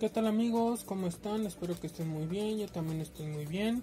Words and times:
¿Qué 0.00 0.08
tal 0.08 0.26
amigos? 0.26 0.82
¿Cómo 0.82 1.08
están? 1.08 1.44
Espero 1.44 1.78
que 1.78 1.86
estén 1.86 2.08
muy 2.08 2.24
bien, 2.24 2.56
yo 2.56 2.66
también 2.68 3.02
estoy 3.02 3.26
muy 3.26 3.44
bien. 3.44 3.82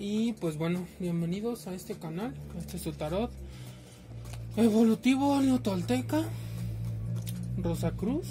Y 0.00 0.32
pues 0.32 0.58
bueno, 0.58 0.84
bienvenidos 0.98 1.68
a 1.68 1.74
este 1.74 1.94
canal, 1.94 2.34
este 2.58 2.76
es 2.76 2.82
su 2.82 2.90
tarot 2.90 3.30
evolutivo 4.56 5.40
neotolteca 5.40 6.24
Rosa 7.56 7.92
Cruz. 7.92 8.26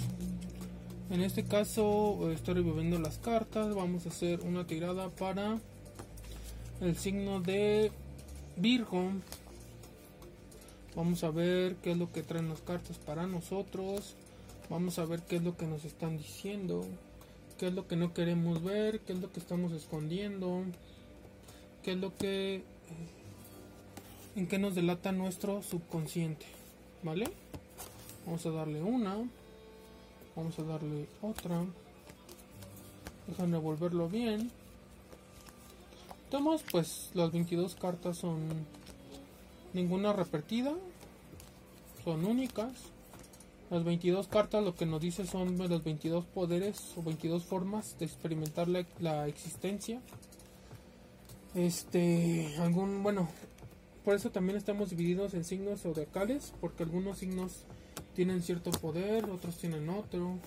En 1.08 1.22
este 1.22 1.44
caso 1.44 2.30
estoy 2.30 2.56
reviviendo 2.56 2.98
las 2.98 3.16
cartas, 3.16 3.74
vamos 3.74 4.04
a 4.04 4.10
hacer 4.10 4.40
una 4.42 4.66
tirada 4.66 5.08
para 5.08 5.58
el 6.82 6.94
signo 6.94 7.40
de 7.40 7.90
Virgo. 8.58 9.12
Vamos 10.94 11.24
a 11.24 11.30
ver 11.30 11.76
qué 11.76 11.92
es 11.92 11.96
lo 11.96 12.12
que 12.12 12.22
traen 12.22 12.50
las 12.50 12.60
cartas 12.60 12.98
para 12.98 13.26
nosotros. 13.26 14.14
Vamos 14.68 14.98
a 14.98 15.06
ver 15.06 15.22
qué 15.22 15.36
es 15.36 15.42
lo 15.42 15.56
que 15.56 15.66
nos 15.66 15.86
están 15.86 16.18
diciendo 16.18 16.86
qué 17.64 17.68
es 17.68 17.74
lo 17.74 17.88
que 17.88 17.96
no 17.96 18.12
queremos 18.12 18.62
ver, 18.62 19.00
qué 19.00 19.14
es 19.14 19.20
lo 19.20 19.32
que 19.32 19.40
estamos 19.40 19.72
escondiendo, 19.72 20.64
qué 21.82 21.92
es 21.92 21.96
lo 21.96 22.14
que... 22.14 22.62
En 24.36 24.46
qué 24.48 24.58
nos 24.58 24.74
delata 24.74 25.12
nuestro 25.12 25.62
subconsciente, 25.62 26.44
¿vale? 27.02 27.24
Vamos 28.26 28.44
a 28.44 28.50
darle 28.50 28.82
una, 28.82 29.16
vamos 30.36 30.58
a 30.58 30.62
darle 30.62 31.08
otra, 31.22 31.64
déjame 33.28 33.56
volverlo 33.56 34.10
bien. 34.10 34.50
Tomamos 36.30 36.62
pues 36.70 37.12
las 37.14 37.32
22 37.32 37.76
cartas 37.76 38.18
son 38.18 38.40
ninguna 39.72 40.12
repetida, 40.12 40.74
son 42.04 42.26
únicas. 42.26 42.72
Las 43.70 43.82
22 43.82 44.28
cartas 44.28 44.62
lo 44.62 44.74
que 44.74 44.86
nos 44.86 45.00
dice 45.00 45.26
son 45.26 45.56
los 45.56 45.84
22 45.84 46.26
poderes 46.26 46.92
o 46.96 47.02
22 47.02 47.44
formas 47.44 47.96
de 47.98 48.04
experimentar 48.04 48.68
la, 48.68 49.26
existencia. 49.26 50.00
Este, 51.54 52.54
algún, 52.58 53.02
bueno, 53.02 53.28
por 54.04 54.14
eso 54.14 54.30
también 54.30 54.58
estamos 54.58 54.90
divididos 54.90 55.32
en 55.34 55.44
signos 55.44 55.82
zodiacales, 55.82 56.52
porque 56.60 56.82
algunos 56.82 57.18
signos 57.18 57.64
tienen 58.14 58.42
cierto 58.42 58.70
poder, 58.70 59.24
otros 59.30 59.56
tienen 59.56 59.88
otro, 59.88 60.38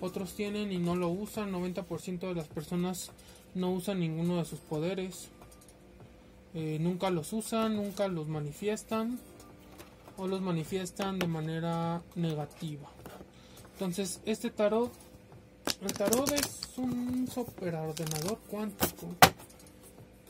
otros 0.00 0.34
tienen 0.34 0.70
y 0.72 0.78
no 0.78 0.94
lo 0.94 1.08
usan, 1.08 1.52
90% 1.52 2.20
de 2.20 2.34
las 2.34 2.46
personas 2.48 3.10
no 3.54 3.72
usan 3.72 4.00
ninguno 4.00 4.38
de 4.38 4.44
sus 4.44 4.60
poderes, 4.60 5.28
eh, 6.54 6.78
nunca 6.80 7.10
los 7.10 7.32
usan, 7.32 7.76
nunca 7.76 8.08
los 8.08 8.28
manifiestan, 8.28 9.18
o 10.22 10.28
los 10.28 10.40
manifiestan 10.40 11.18
de 11.18 11.26
manera 11.26 12.00
negativa. 12.14 12.88
Entonces, 13.72 14.20
este 14.24 14.50
tarot, 14.50 14.92
el 15.80 15.92
tarot 15.94 16.30
es 16.30 16.60
un 16.76 17.26
superordenador 17.26 18.38
cuántico 18.48 19.08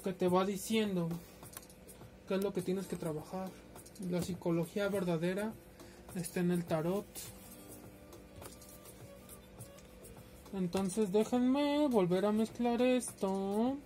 que 0.02 0.14
te 0.14 0.28
va 0.28 0.46
diciendo 0.46 1.10
qué 2.26 2.36
es 2.36 2.42
lo 2.42 2.54
que 2.54 2.62
tienes 2.62 2.86
que 2.86 2.96
trabajar. 2.96 3.50
La 4.10 4.22
psicología 4.22 4.88
verdadera 4.88 5.52
está 6.14 6.40
en 6.40 6.52
el 6.52 6.64
tarot. 6.64 7.04
Entonces 10.54 11.12
déjenme 11.12 11.86
volver 11.88 12.24
a 12.24 12.32
mezclar 12.32 12.80
esto 12.80 13.76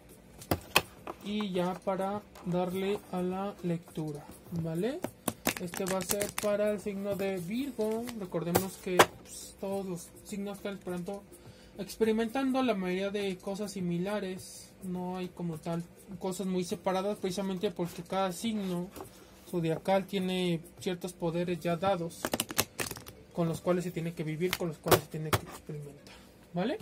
y 1.24 1.50
ya 1.50 1.74
para 1.74 2.22
darle 2.44 3.00
a 3.10 3.22
la 3.22 3.54
lectura, 3.64 4.24
¿vale? 4.62 5.00
Este 5.60 5.86
va 5.86 5.98
a 5.98 6.02
ser 6.02 6.26
para 6.42 6.70
el 6.70 6.80
signo 6.80 7.16
de 7.16 7.38
Virgo. 7.38 8.04
Recordemos 8.20 8.76
que 8.84 8.96
pues, 8.96 9.56
todos 9.58 9.86
los 9.86 10.08
signos 10.24 10.58
están 10.58 10.74
esperando, 10.74 11.22
experimentando 11.78 12.62
la 12.62 12.74
mayoría 12.74 13.08
de 13.08 13.38
cosas 13.38 13.72
similares. 13.72 14.70
No 14.82 15.16
hay 15.16 15.28
como 15.28 15.56
tal 15.56 15.82
cosas 16.18 16.46
muy 16.46 16.62
separadas, 16.64 17.16
precisamente 17.18 17.70
porque 17.70 18.02
cada 18.02 18.32
signo 18.32 18.88
zodiacal 19.50 20.04
tiene 20.04 20.60
ciertos 20.78 21.14
poderes 21.14 21.58
ya 21.58 21.76
dados, 21.76 22.20
con 23.32 23.48
los 23.48 23.62
cuales 23.62 23.84
se 23.84 23.90
tiene 23.90 24.12
que 24.12 24.24
vivir, 24.24 24.54
con 24.58 24.68
los 24.68 24.76
cuales 24.76 25.04
se 25.04 25.08
tiene 25.08 25.30
que 25.30 25.38
experimentar. 25.38 26.14
¿Vale? 26.52 26.78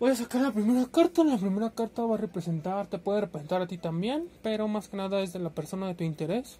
Voy 0.00 0.10
a 0.10 0.16
sacar 0.16 0.42
la 0.42 0.50
primera 0.50 0.84
carta. 0.86 1.22
La 1.22 1.38
primera 1.38 1.70
carta 1.70 2.02
va 2.02 2.16
a 2.16 2.18
representar, 2.18 2.88
te 2.88 2.98
puede 2.98 3.20
representar 3.20 3.62
a 3.62 3.68
ti 3.68 3.78
también, 3.78 4.28
pero 4.42 4.66
más 4.66 4.88
que 4.88 4.96
nada 4.96 5.20
es 5.20 5.32
de 5.32 5.38
la 5.38 5.50
persona 5.50 5.86
de 5.86 5.94
tu 5.94 6.02
interés 6.02 6.58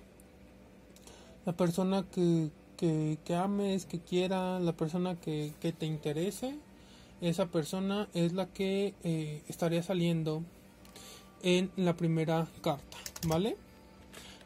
la 1.45 1.53
persona 1.53 2.05
que, 2.11 2.51
que, 2.77 3.35
ames, 3.35 3.87
que 3.87 4.01
quiera, 4.01 4.59
la 4.61 4.73
persona 4.73 5.21
que, 5.21 5.53
te 5.61 5.87
interese, 5.87 6.57
esa 7.21 7.47
persona 7.47 8.09
es 8.15 8.33
la 8.33 8.47
que 8.47 8.95
eh, 9.05 9.43
estaría 9.49 9.83
saliendo 9.83 10.43
en 11.43 11.71
la 11.77 11.97
primera 11.97 12.47
carta, 12.61 12.99
¿vale? 13.27 13.57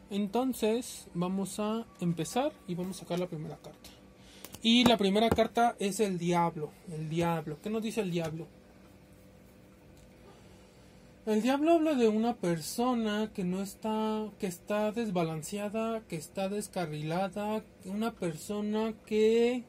Entonces 0.09 1.07
vamos 1.13 1.59
a 1.59 1.85
empezar 1.99 2.51
y 2.67 2.75
vamos 2.75 2.97
a 2.97 2.99
sacar 3.01 3.19
la 3.19 3.27
primera 3.27 3.57
carta. 3.57 3.89
Y 4.61 4.85
la 4.85 4.97
primera 4.97 5.29
carta 5.29 5.75
es 5.79 5.99
el 5.99 6.17
diablo, 6.17 6.71
el 6.91 7.09
diablo. 7.09 7.57
¿Qué 7.61 7.69
nos 7.69 7.83
dice 7.83 8.01
el 8.01 8.11
diablo? 8.11 8.47
El 11.27 11.41
diablo 11.41 11.73
habla 11.73 11.93
de 11.93 12.07
una 12.07 12.37
persona 12.37 13.29
que 13.35 13.43
no 13.43 13.61
está, 13.61 14.29
que 14.39 14.47
está 14.47 14.93
desbalanceada, 14.93 15.99
que 16.07 16.15
está 16.15 16.47
descarrilada, 16.47 17.65
una 17.83 18.13
persona 18.13 18.93
que, 19.05 19.65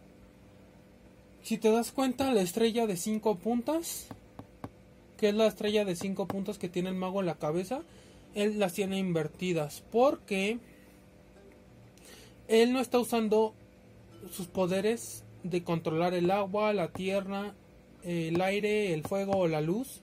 si 1.42 1.58
te 1.58 1.72
das 1.72 1.90
cuenta, 1.90 2.32
la 2.32 2.42
estrella 2.42 2.86
de 2.86 2.96
cinco 2.96 3.34
puntas, 3.34 4.06
que 5.16 5.30
es 5.30 5.34
la 5.34 5.48
estrella 5.48 5.84
de 5.84 5.96
cinco 5.96 6.28
puntas 6.28 6.58
que 6.58 6.68
tiene 6.68 6.90
el 6.90 6.94
mago 6.94 7.18
en 7.18 7.26
la 7.26 7.40
cabeza, 7.40 7.82
él 8.36 8.60
las 8.60 8.74
tiene 8.74 8.96
invertidas, 8.96 9.82
porque 9.90 10.60
él 12.46 12.72
no 12.72 12.78
está 12.78 13.00
usando 13.00 13.52
sus 14.30 14.46
poderes 14.46 15.24
de 15.42 15.64
controlar 15.64 16.14
el 16.14 16.30
agua, 16.30 16.72
la 16.72 16.92
tierra, 16.92 17.52
el 18.04 18.40
aire, 18.42 18.94
el 18.94 19.02
fuego 19.02 19.38
o 19.38 19.48
la 19.48 19.60
luz 19.60 20.02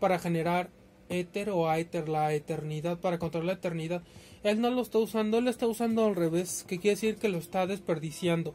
para 0.00 0.18
generar 0.18 0.70
éter 1.08 1.50
o 1.50 1.72
éter, 1.72 2.08
la 2.08 2.32
eternidad, 2.32 2.98
para 2.98 3.18
controlar 3.18 3.46
la 3.46 3.52
eternidad. 3.54 4.02
Él 4.42 4.60
no 4.60 4.70
lo 4.70 4.82
está 4.82 4.98
usando, 4.98 5.38
él 5.38 5.44
lo 5.44 5.50
está 5.50 5.66
usando 5.66 6.04
al 6.04 6.16
revés, 6.16 6.64
que 6.68 6.78
quiere 6.78 6.96
decir 6.96 7.16
que 7.16 7.28
lo 7.28 7.38
está 7.38 7.66
desperdiciando. 7.66 8.54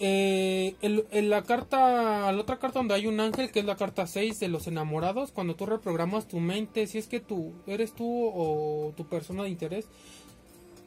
Eh, 0.00 0.74
en 0.82 1.30
la 1.30 1.42
carta, 1.42 2.32
la 2.32 2.40
otra 2.40 2.58
carta 2.58 2.80
donde 2.80 2.94
hay 2.94 3.06
un 3.06 3.20
ángel, 3.20 3.52
que 3.52 3.60
es 3.60 3.64
la 3.64 3.76
carta 3.76 4.06
6 4.06 4.40
de 4.40 4.48
los 4.48 4.66
enamorados, 4.66 5.30
cuando 5.30 5.54
tú 5.54 5.66
reprogramas 5.66 6.26
tu 6.26 6.40
mente, 6.40 6.86
si 6.86 6.98
es 6.98 7.06
que 7.06 7.20
tú 7.20 7.52
eres 7.66 7.94
tú 7.94 8.06
o 8.06 8.92
tu 8.96 9.06
persona 9.06 9.44
de 9.44 9.50
interés, 9.50 9.86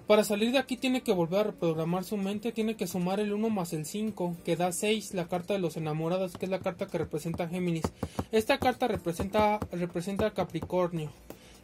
para 0.07 0.23
salir 0.23 0.53
de 0.53 0.57
aquí 0.57 0.78
tiene 0.78 1.01
que 1.01 1.12
volver 1.12 1.41
a 1.41 1.44
reprogramar 1.44 2.06
su 2.06 2.16
mente, 2.16 2.53
tiene 2.53 2.75
que 2.75 2.88
sumar 2.88 3.19
el 3.19 3.34
1 3.34 3.50
más 3.50 3.73
el 3.73 3.85
5, 3.85 4.38
que 4.45 4.56
da 4.56 4.72
6, 4.72 5.13
la 5.13 5.28
carta 5.28 5.53
de 5.53 5.59
los 5.59 5.75
enamorados, 5.75 6.38
que 6.38 6.45
es 6.45 6.51
la 6.51 6.59
carta 6.59 6.88
que 6.88 6.97
representa 6.97 7.44
a 7.44 7.50
Géminis. 7.50 7.84
Esta 8.31 8.57
carta 8.57 8.88
representa, 8.88 9.59
representa 9.72 10.28
a 10.28 10.34
Capricornio. 10.34 11.12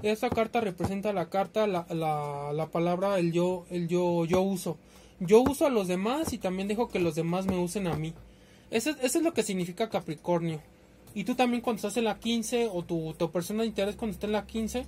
Esta 0.02 0.30
carta 0.30 0.60
representa 0.60 1.14
la 1.14 1.30
carta, 1.30 1.68
la, 1.68 1.86
la, 1.90 2.68
palabra, 2.68 3.18
el 3.18 3.32
yo, 3.32 3.66
el 3.70 3.88
yo, 3.88 4.26
yo 4.26 4.42
uso. 4.42 4.78
Yo 5.22 5.40
uso 5.40 5.66
a 5.66 5.70
los 5.70 5.88
demás 5.88 6.34
y 6.34 6.38
también 6.38 6.68
dejo 6.68 6.90
que 6.90 7.00
los 7.00 7.16
demás 7.16 7.46
me 7.46 7.58
usen 7.58 7.88
a 7.88 7.96
mí. 7.96 8.14
Eso, 8.72 8.90
eso 8.90 9.20
es 9.20 9.24
lo 9.24 9.34
que 9.34 9.44
significa 9.44 9.90
Capricornio. 9.90 10.60
Y 11.16 11.24
tú 11.24 11.36
también 11.36 11.62
cuando 11.62 11.78
estás 11.78 11.96
en 11.96 12.06
la 12.06 12.20
15 12.20 12.70
o 12.74 12.84
tu, 12.84 13.14
tu 13.14 13.32
persona 13.32 13.62
de 13.62 13.68
interés 13.68 13.96
cuando 13.96 14.16
está 14.16 14.26
en 14.26 14.34
la 14.34 14.46
15, 14.46 14.86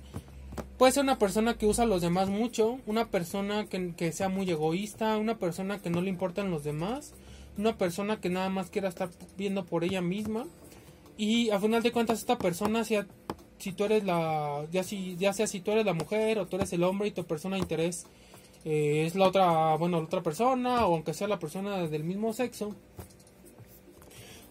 Puede 0.78 0.92
ser 0.92 1.04
una 1.04 1.18
persona 1.18 1.56
que 1.56 1.66
usa 1.66 1.84
a 1.84 1.86
los 1.86 2.02
demás 2.02 2.28
mucho, 2.28 2.78
una 2.84 3.06
persona 3.06 3.64
que, 3.66 4.12
sea 4.12 4.28
muy 4.28 4.50
egoísta, 4.50 5.16
una 5.16 5.38
persona 5.38 5.80
que 5.80 5.88
no 5.88 6.02
le 6.02 6.10
importan 6.10 6.50
los 6.50 6.64
demás, 6.64 7.14
una 7.56 7.78
persona 7.78 8.20
que 8.20 8.28
nada 8.28 8.50
más 8.50 8.68
quiera 8.68 8.90
estar 8.90 9.08
viendo 9.38 9.64
por 9.64 9.84
ella 9.84 10.02
misma. 10.02 10.46
Y 11.16 11.48
a 11.48 11.58
final 11.60 11.82
de 11.82 11.92
cuentas 11.92 12.18
esta 12.18 12.36
persona, 12.36 12.84
si, 12.84 12.98
si 13.56 13.72
tú 13.72 13.84
eres 13.84 14.04
la, 14.04 14.66
ya, 14.70 14.82
si, 14.82 15.16
ya 15.16 15.32
sea 15.32 15.46
si 15.46 15.60
tú 15.60 15.70
eres 15.70 15.86
la 15.86 15.94
mujer 15.94 16.38
o 16.38 16.46
tú 16.46 16.56
eres 16.56 16.70
el 16.74 16.84
hombre 16.84 17.08
y 17.08 17.12
tu 17.12 17.24
persona 17.24 17.56
de 17.56 17.62
interés 17.62 18.04
eh, 18.66 19.04
es 19.06 19.14
la 19.14 19.28
otra, 19.28 19.76
bueno, 19.76 19.96
la 19.96 20.04
otra 20.04 20.22
persona 20.22 20.84
o 20.86 20.94
aunque 20.94 21.14
sea 21.14 21.26
la 21.26 21.38
persona 21.38 21.88
del 21.88 22.04
mismo 22.04 22.34
sexo, 22.34 22.76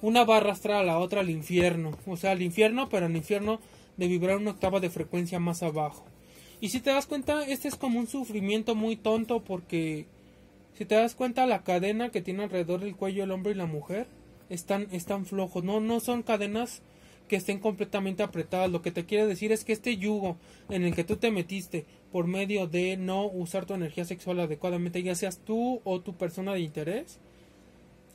una 0.01 0.23
va 0.23 0.35
a 0.35 0.37
arrastrar 0.37 0.77
a 0.77 0.83
la 0.83 0.97
otra 0.97 1.21
al 1.21 1.29
infierno. 1.29 1.91
O 2.07 2.17
sea, 2.17 2.31
al 2.31 2.41
infierno, 2.41 2.89
pero 2.89 3.05
al 3.05 3.15
infierno 3.15 3.59
de 3.97 4.07
vibrar 4.07 4.37
una 4.37 4.51
octava 4.51 4.79
de 4.79 4.89
frecuencia 4.89 5.39
más 5.39 5.61
abajo. 5.61 6.03
Y 6.65 6.69
si 6.69 6.79
te 6.79 6.89
das 6.89 7.05
cuenta, 7.05 7.45
este 7.45 7.67
es 7.67 7.75
como 7.75 7.99
un 7.99 8.07
sufrimiento 8.07 8.73
muy 8.73 8.95
tonto 8.95 9.43
porque 9.43 10.07
si 10.73 10.83
te 10.83 10.95
das 10.95 11.13
cuenta 11.13 11.45
la 11.45 11.61
cadena 11.61 12.09
que 12.09 12.23
tiene 12.23 12.41
alrededor 12.41 12.79
del 12.79 12.95
cuello 12.95 13.23
el 13.23 13.29
hombre 13.29 13.51
y 13.51 13.55
la 13.55 13.67
mujer 13.67 14.07
están, 14.49 14.87
están 14.91 15.27
flojos, 15.27 15.63
no, 15.63 15.79
no 15.79 15.99
son 15.99 16.23
cadenas 16.23 16.81
que 17.27 17.35
estén 17.35 17.59
completamente 17.59 18.23
apretadas. 18.23 18.71
Lo 18.71 18.81
que 18.81 18.89
te 18.89 19.05
quiere 19.05 19.27
decir 19.27 19.51
es 19.51 19.63
que 19.63 19.73
este 19.73 19.97
yugo 19.97 20.37
en 20.69 20.83
el 20.83 20.95
que 20.95 21.03
tú 21.03 21.17
te 21.17 21.29
metiste 21.29 21.85
por 22.11 22.25
medio 22.25 22.65
de 22.65 22.97
no 22.97 23.27
usar 23.27 23.67
tu 23.67 23.75
energía 23.75 24.05
sexual 24.05 24.39
adecuadamente, 24.39 25.03
ya 25.03 25.13
seas 25.13 25.37
tú 25.37 25.81
o 25.83 26.01
tu 26.01 26.15
persona 26.15 26.55
de 26.55 26.61
interés, 26.61 27.19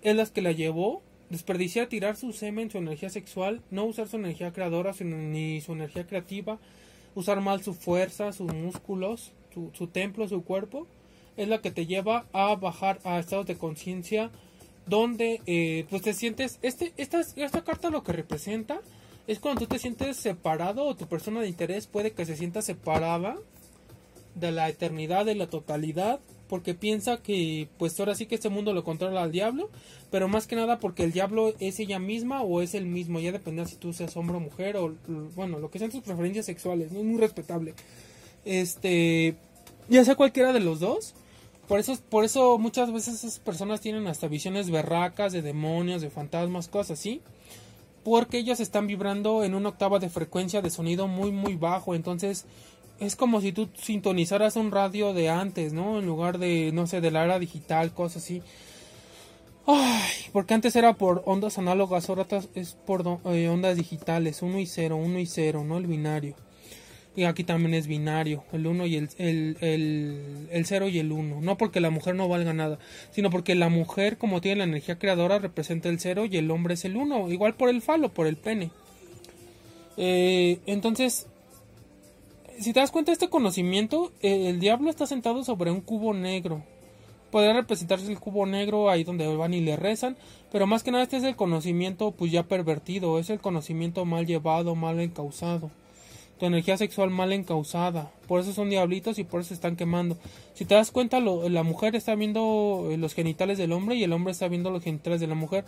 es 0.02 0.16
las 0.16 0.32
que 0.32 0.42
la 0.42 0.50
llevó 0.50 1.02
desperdiciar, 1.28 1.86
tirar 1.86 2.16
su 2.16 2.32
semen, 2.32 2.68
su 2.68 2.78
energía 2.78 3.10
sexual, 3.10 3.62
no 3.70 3.84
usar 3.84 4.08
su 4.08 4.16
energía 4.16 4.52
creadora 4.52 4.92
ni 4.98 5.60
su 5.60 5.72
energía 5.74 6.04
creativa, 6.04 6.58
usar 7.14 7.40
mal 7.40 7.62
su 7.62 7.74
fuerza, 7.74 8.32
sus 8.32 8.52
músculos, 8.52 9.32
su, 9.72 9.86
templo, 9.88 10.28
su 10.28 10.44
cuerpo, 10.44 10.86
es 11.36 11.48
la 11.48 11.60
que 11.60 11.70
te 11.70 11.86
lleva 11.86 12.26
a 12.32 12.54
bajar 12.54 13.00
a 13.04 13.18
estados 13.18 13.46
de 13.46 13.56
conciencia 13.56 14.30
donde 14.86 15.40
eh, 15.46 15.86
pues 15.90 16.02
te 16.02 16.12
sientes, 16.12 16.58
este, 16.62 16.92
esta, 16.96 17.20
esta 17.36 17.62
carta 17.62 17.90
lo 17.90 18.02
que 18.02 18.12
representa 18.12 18.80
es 19.26 19.38
cuando 19.38 19.60
tú 19.60 19.66
te 19.68 19.78
sientes 19.78 20.16
separado 20.16 20.84
o 20.84 20.96
tu 20.96 21.06
persona 21.06 21.40
de 21.40 21.48
interés 21.48 21.86
puede 21.86 22.12
que 22.12 22.26
se 22.26 22.36
sienta 22.36 22.62
separada 22.62 23.36
de 24.34 24.50
la 24.50 24.68
eternidad, 24.68 25.24
de 25.24 25.34
la 25.34 25.48
totalidad, 25.48 26.20
porque 26.50 26.74
piensa 26.74 27.18
que 27.18 27.68
pues 27.78 27.98
ahora 28.00 28.16
sí 28.16 28.26
que 28.26 28.34
este 28.34 28.48
mundo 28.48 28.72
lo 28.72 28.82
controla 28.82 29.22
al 29.22 29.30
diablo, 29.30 29.70
pero 30.10 30.26
más 30.26 30.48
que 30.48 30.56
nada 30.56 30.80
porque 30.80 31.04
el 31.04 31.12
diablo 31.12 31.54
es 31.60 31.78
ella 31.78 32.00
misma 32.00 32.42
o 32.42 32.60
es 32.60 32.74
el 32.74 32.86
mismo, 32.86 33.20
ya 33.20 33.30
depende 33.30 33.64
si 33.66 33.76
tú 33.76 33.92
seas 33.92 34.16
hombre 34.16 34.36
o 34.36 34.40
mujer 34.40 34.76
o 34.76 34.96
bueno, 35.36 35.60
lo 35.60 35.70
que 35.70 35.78
sean 35.78 35.92
tus 35.92 36.02
preferencias 36.02 36.46
sexuales, 36.46 36.90
¿no? 36.90 36.98
Es 36.98 37.04
muy 37.04 37.20
respetable. 37.20 37.74
Este, 38.44 39.36
ya 39.88 40.04
sea 40.04 40.16
cualquiera 40.16 40.52
de 40.52 40.58
los 40.58 40.80
dos. 40.80 41.14
Por 41.68 41.78
eso, 41.78 41.96
por 42.10 42.24
eso 42.24 42.58
muchas 42.58 42.92
veces 42.92 43.14
esas 43.14 43.38
personas 43.38 43.80
tienen 43.80 44.08
hasta 44.08 44.26
visiones 44.26 44.70
berracas 44.70 45.32
de 45.32 45.42
demonios, 45.42 46.02
de 46.02 46.10
fantasmas, 46.10 46.66
cosas 46.66 46.98
así 46.98 47.22
porque 48.02 48.38
ellos 48.38 48.60
están 48.60 48.86
vibrando 48.86 49.44
en 49.44 49.54
una 49.54 49.68
octava 49.68 49.98
de 49.98 50.08
frecuencia 50.08 50.62
de 50.62 50.70
sonido 50.70 51.06
muy 51.06 51.32
muy 51.32 51.54
bajo, 51.54 51.94
entonces 51.94 52.46
es 53.00 53.16
como 53.16 53.40
si 53.40 53.52
tú 53.52 53.68
sintonizaras 53.74 54.56
un 54.56 54.70
radio 54.70 55.14
de 55.14 55.30
antes, 55.30 55.72
¿no? 55.72 55.98
En 55.98 56.06
lugar 56.06 56.38
de, 56.38 56.70
no 56.72 56.86
sé, 56.86 57.00
de 57.00 57.10
la 57.10 57.24
era 57.24 57.38
digital, 57.38 57.92
cosas 57.92 58.22
así. 58.22 58.42
Ay, 59.66 60.26
porque 60.32 60.54
antes 60.54 60.76
era 60.76 60.92
por 60.92 61.22
ondas 61.26 61.58
análogas, 61.58 62.08
ahora 62.08 62.26
es 62.54 62.76
por 62.86 63.04
eh, 63.26 63.48
ondas 63.48 63.76
digitales, 63.76 64.42
1 64.42 64.58
y 64.58 64.66
0, 64.66 64.96
1 64.96 65.18
y 65.18 65.26
0, 65.26 65.64
¿no? 65.64 65.78
El 65.78 65.86
binario. 65.86 66.34
Y 67.16 67.24
aquí 67.24 67.42
también 67.42 67.74
es 67.74 67.86
binario, 67.86 68.44
el 68.52 68.66
1 68.66 68.86
y 68.86 68.96
el, 68.96 69.08
el, 69.18 70.48
el, 70.50 70.66
0 70.66 70.88
y 70.88 70.98
el 70.98 71.10
1. 71.10 71.40
No 71.40 71.56
porque 71.56 71.80
la 71.80 71.90
mujer 71.90 72.14
no 72.14 72.28
valga 72.28 72.52
nada, 72.52 72.78
sino 73.10 73.30
porque 73.30 73.54
la 73.54 73.68
mujer, 73.68 74.16
como 74.16 74.40
tiene 74.40 74.58
la 74.58 74.64
energía 74.64 74.98
creadora, 74.98 75.38
representa 75.38 75.88
el 75.88 75.98
0 75.98 76.26
y 76.26 76.36
el 76.36 76.50
hombre 76.50 76.74
es 76.74 76.84
el 76.84 76.96
1. 76.96 77.30
Igual 77.30 77.54
por 77.54 77.68
el 77.68 77.82
falo, 77.82 78.10
por 78.10 78.26
el 78.26 78.36
pene. 78.36 78.70
Eh, 79.96 80.60
entonces, 80.66 81.26
si 82.58 82.72
te 82.72 82.80
das 82.80 82.90
cuenta, 82.90 83.12
este 83.12 83.28
conocimiento, 83.28 84.12
el 84.20 84.60
diablo 84.60 84.90
está 84.90 85.06
sentado 85.06 85.44
sobre 85.44 85.70
un 85.70 85.80
cubo 85.80 86.14
negro. 86.14 86.62
Podría 87.30 87.52
representarse 87.52 88.10
el 88.10 88.18
cubo 88.18 88.44
negro 88.46 88.90
ahí 88.90 89.04
donde 89.04 89.26
van 89.36 89.54
y 89.54 89.60
le 89.60 89.76
rezan, 89.76 90.16
pero 90.50 90.66
más 90.66 90.82
que 90.82 90.90
nada 90.90 91.04
este 91.04 91.16
es 91.16 91.24
el 91.24 91.36
conocimiento 91.36 92.10
pues 92.10 92.32
ya 92.32 92.42
pervertido, 92.42 93.20
es 93.20 93.30
el 93.30 93.40
conocimiento 93.40 94.04
mal 94.04 94.26
llevado, 94.26 94.74
mal 94.74 94.98
encausado 94.98 95.70
tu 96.40 96.46
energía 96.46 96.76
sexual 96.76 97.10
mal 97.10 97.32
encausada. 97.32 98.10
Por 98.26 98.40
eso 98.40 98.52
son 98.52 98.70
diablitos 98.70 99.18
y 99.18 99.24
por 99.24 99.42
eso 99.42 99.54
están 99.54 99.76
quemando. 99.76 100.16
Si 100.54 100.64
te 100.64 100.74
das 100.74 100.90
cuenta, 100.90 101.20
la 101.20 101.62
mujer 101.62 101.94
está 101.94 102.14
viendo 102.16 102.88
eh, 102.90 102.96
los 102.96 103.14
genitales 103.14 103.58
del 103.58 103.72
hombre 103.72 103.94
y 103.94 104.02
el 104.02 104.12
hombre 104.12 104.32
está 104.32 104.48
viendo 104.48 104.70
los 104.70 104.82
genitales 104.82 105.20
de 105.20 105.26
la 105.26 105.34
mujer. 105.34 105.64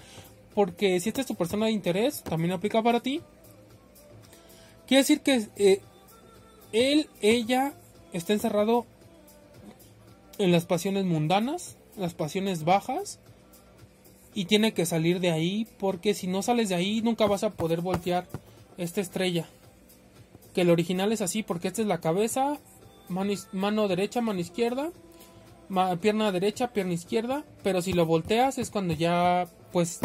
Porque 0.54 0.98
si 0.98 1.10
esta 1.10 1.20
es 1.20 1.26
tu 1.26 1.34
persona 1.36 1.66
de 1.66 1.72
interés, 1.72 2.22
también 2.22 2.52
aplica 2.52 2.82
para 2.82 3.00
ti. 3.00 3.20
Quiere 4.86 5.02
decir 5.02 5.20
que 5.20 5.46
eh, 5.56 5.80
él, 6.72 7.08
ella, 7.20 7.74
está 8.12 8.32
encerrado 8.32 8.86
en 10.38 10.52
las 10.52 10.66
pasiones 10.66 11.04
mundanas, 11.04 11.76
las 11.96 12.14
pasiones 12.14 12.64
bajas. 12.64 13.18
Y 14.34 14.46
tiene 14.46 14.72
que 14.72 14.86
salir 14.86 15.20
de 15.20 15.30
ahí 15.30 15.66
porque 15.78 16.14
si 16.14 16.26
no 16.26 16.42
sales 16.42 16.70
de 16.70 16.74
ahí 16.74 17.02
nunca 17.02 17.26
vas 17.26 17.44
a 17.44 17.50
poder 17.50 17.82
voltear 17.82 18.26
esta 18.78 19.02
estrella 19.02 19.46
que 20.52 20.62
el 20.62 20.70
original 20.70 21.12
es 21.12 21.22
así 21.22 21.42
porque 21.42 21.68
esta 21.68 21.82
es 21.82 21.88
la 21.88 22.00
cabeza, 22.00 22.58
mano, 23.08 23.88
derecha, 23.88 24.20
mano 24.20 24.40
izquierda, 24.40 24.90
pierna 26.00 26.32
derecha, 26.32 26.72
pierna 26.72 26.92
izquierda, 26.92 27.44
pero 27.62 27.80
si 27.82 27.92
lo 27.92 28.06
volteas 28.06 28.58
es 28.58 28.70
cuando 28.70 28.94
ya 28.94 29.48
pues 29.72 30.00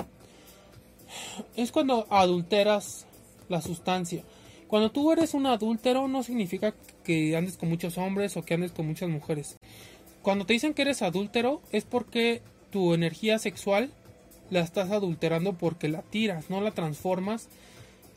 es 1.56 1.72
cuando 1.72 2.08
adulteras 2.10 3.06
la 3.50 3.62
sustancia. 3.62 4.24
Cuando 4.68 4.92
tú 4.92 5.12
eres 5.12 5.34
un 5.34 5.46
adúltero 5.46 6.08
no 6.08 6.24
significa 6.24 6.74
que 7.04 7.36
andes 7.38 7.58
con 7.58 7.69
muchos 7.69 7.98
hombres 7.98 8.36
o 8.38 8.44
que 8.44 8.54
andes 8.54 8.72
con 8.72 8.88
muchas 8.88 9.10
mujeres. 9.10 9.58
Cuando 10.22 10.46
te 10.46 10.54
dicen 10.54 10.74
que 10.74 10.81
eres 10.81 11.02
adúltero 11.02 11.62
es 11.72 11.86
porque 11.86 12.42
tu 12.69 12.94
energía 12.94 13.40
sexual 13.40 13.92
la 14.50 14.62
estás 14.62 14.92
adulterando 14.92 15.54
porque 15.54 15.88
la 15.88 16.02
tiras, 16.02 16.50
no 16.50 16.62
la 16.62 16.72
transformas 16.72 17.50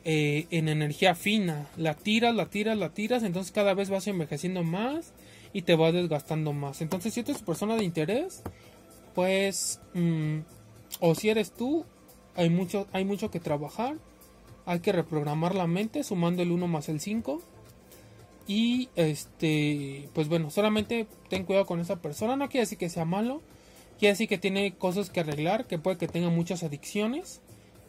eh, 0.03 0.47
en 0.49 0.67
energía 0.67 1.13
fina. 1.13 1.67
La 1.77 1.93
tiras, 1.93 2.33
la 2.33 2.49
tiras, 2.49 2.77
la 2.77 2.89
tiras, 2.89 3.23
entonces 3.23 3.51
cada 3.51 3.73
vez 3.73 3.89
vas 3.89 4.07
envejeciendo 4.07 4.63
más 4.63 5.13
y 5.53 5.61
te 5.61 5.75
vas 5.75 5.93
desgastando 5.93 6.53
más. 6.53 6.81
Entonces, 6.81 7.13
si 7.13 7.19
eres 7.19 7.41
persona 7.43 7.75
de 7.75 7.83
interés, 7.83 8.41
pues, 9.13 9.79
mm, 9.93 10.39
o 10.99 11.15
si 11.15 11.29
eres 11.29 11.51
tú, 11.51 11.85
hay 12.35 12.49
mucho, 12.49 12.87
hay 12.93 13.05
mucho 13.05 13.29
que 13.29 13.39
trabajar. 13.39 13.97
Hay 14.65 14.79
que 14.79 14.91
reprogramar 14.91 15.55
la 15.55 15.67
mente 15.67 16.03
sumando 16.03 16.43
el 16.43 16.51
1 16.51 16.67
más 16.67 16.89
el 16.89 16.99
5. 16.99 17.41
Y 18.47 18.89
este, 18.95 20.09
pues 20.13 20.27
bueno, 20.27 20.49
solamente 20.49 21.07
ten 21.29 21.45
cuidado 21.45 21.65
con 21.65 21.79
esa 21.79 22.01
persona. 22.01 22.35
No 22.35 22.49
quiere 22.49 22.63
decir 22.63 22.77
que 22.77 22.89
sea 22.89 23.05
malo. 23.05 23.41
Quiere 23.99 24.13
decir 24.13 24.27
que 24.27 24.37
tiene 24.37 24.73
cosas 24.73 25.09
que 25.09 25.19
arreglar, 25.19 25.67
que 25.67 25.77
puede 25.77 25.97
que 25.97 26.07
tenga 26.07 26.29
muchas 26.29 26.63
adicciones 26.63 27.41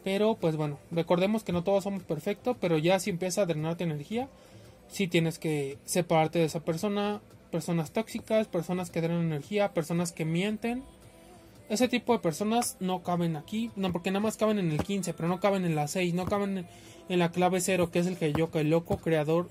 pero 0.03 0.35
pues 0.35 0.55
bueno, 0.55 0.79
recordemos 0.91 1.43
que 1.43 1.53
no 1.53 1.63
todos 1.63 1.83
somos 1.83 2.03
perfectos, 2.03 2.57
pero 2.59 2.77
ya 2.77 2.99
si 2.99 3.09
empieza 3.09 3.41
a 3.41 3.45
drenarte 3.45 3.85
energía, 3.85 4.27
si 4.89 5.07
tienes 5.07 5.39
que 5.39 5.77
separarte 5.85 6.39
de 6.39 6.45
esa 6.45 6.59
persona, 6.59 7.21
personas 7.51 7.91
tóxicas, 7.91 8.47
personas 8.47 8.89
que 8.89 9.01
drenan 9.01 9.23
energía, 9.23 9.73
personas 9.73 10.11
que 10.11 10.25
mienten. 10.25 10.83
Ese 11.69 11.87
tipo 11.87 12.13
de 12.13 12.19
personas 12.19 12.77
no 12.79 13.03
caben 13.03 13.35
aquí, 13.35 13.71
no 13.75 13.91
porque 13.91 14.11
nada 14.11 14.21
más 14.21 14.37
caben 14.37 14.59
en 14.59 14.71
el 14.71 14.83
15, 14.83 15.13
pero 15.13 15.29
no 15.29 15.39
caben 15.39 15.65
en 15.65 15.75
la 15.75 15.87
6, 15.87 16.13
no 16.13 16.25
caben 16.25 16.67
en 17.09 17.19
la 17.19 17.31
clave 17.31 17.61
0, 17.61 17.89
que 17.91 17.99
es 17.99 18.07
el 18.07 18.17
que 18.17 18.25
el 18.27 18.69
loco 18.69 18.97
creador, 18.97 19.49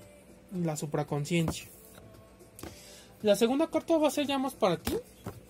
la 0.51 0.75
supraconciencia. 0.77 1.67
La 3.21 3.35
segunda 3.35 3.67
carta 3.67 3.97
va 3.97 4.07
a 4.07 4.11
ser 4.11 4.27
ya 4.27 4.37
más 4.37 4.53
para 4.53 4.77
ti, 4.77 4.93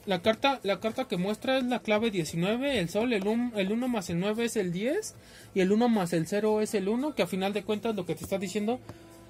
la 0.05 0.21
carta, 0.21 0.59
la 0.63 0.79
carta 0.79 1.07
que 1.07 1.17
muestra 1.17 1.57
es 1.57 1.63
la 1.65 1.79
clave 1.79 2.11
19, 2.11 2.79
el 2.79 2.89
sol, 2.89 3.13
el 3.13 3.25
1 3.25 3.53
el 3.55 3.71
uno 3.71 3.87
más 3.87 4.09
el 4.09 4.19
9 4.19 4.45
es 4.45 4.57
el 4.57 4.73
10 4.73 5.15
y 5.55 5.61
el 5.61 5.71
1 5.71 5.89
más 5.89 6.11
el 6.13 6.27
0 6.27 6.61
es 6.61 6.73
el 6.73 6.89
1, 6.89 7.15
que 7.15 7.23
a 7.23 7.27
final 7.27 7.53
de 7.53 7.63
cuentas 7.63 7.95
lo 7.95 8.05
que 8.05 8.15
te 8.15 8.23
está 8.23 8.37
diciendo 8.37 8.79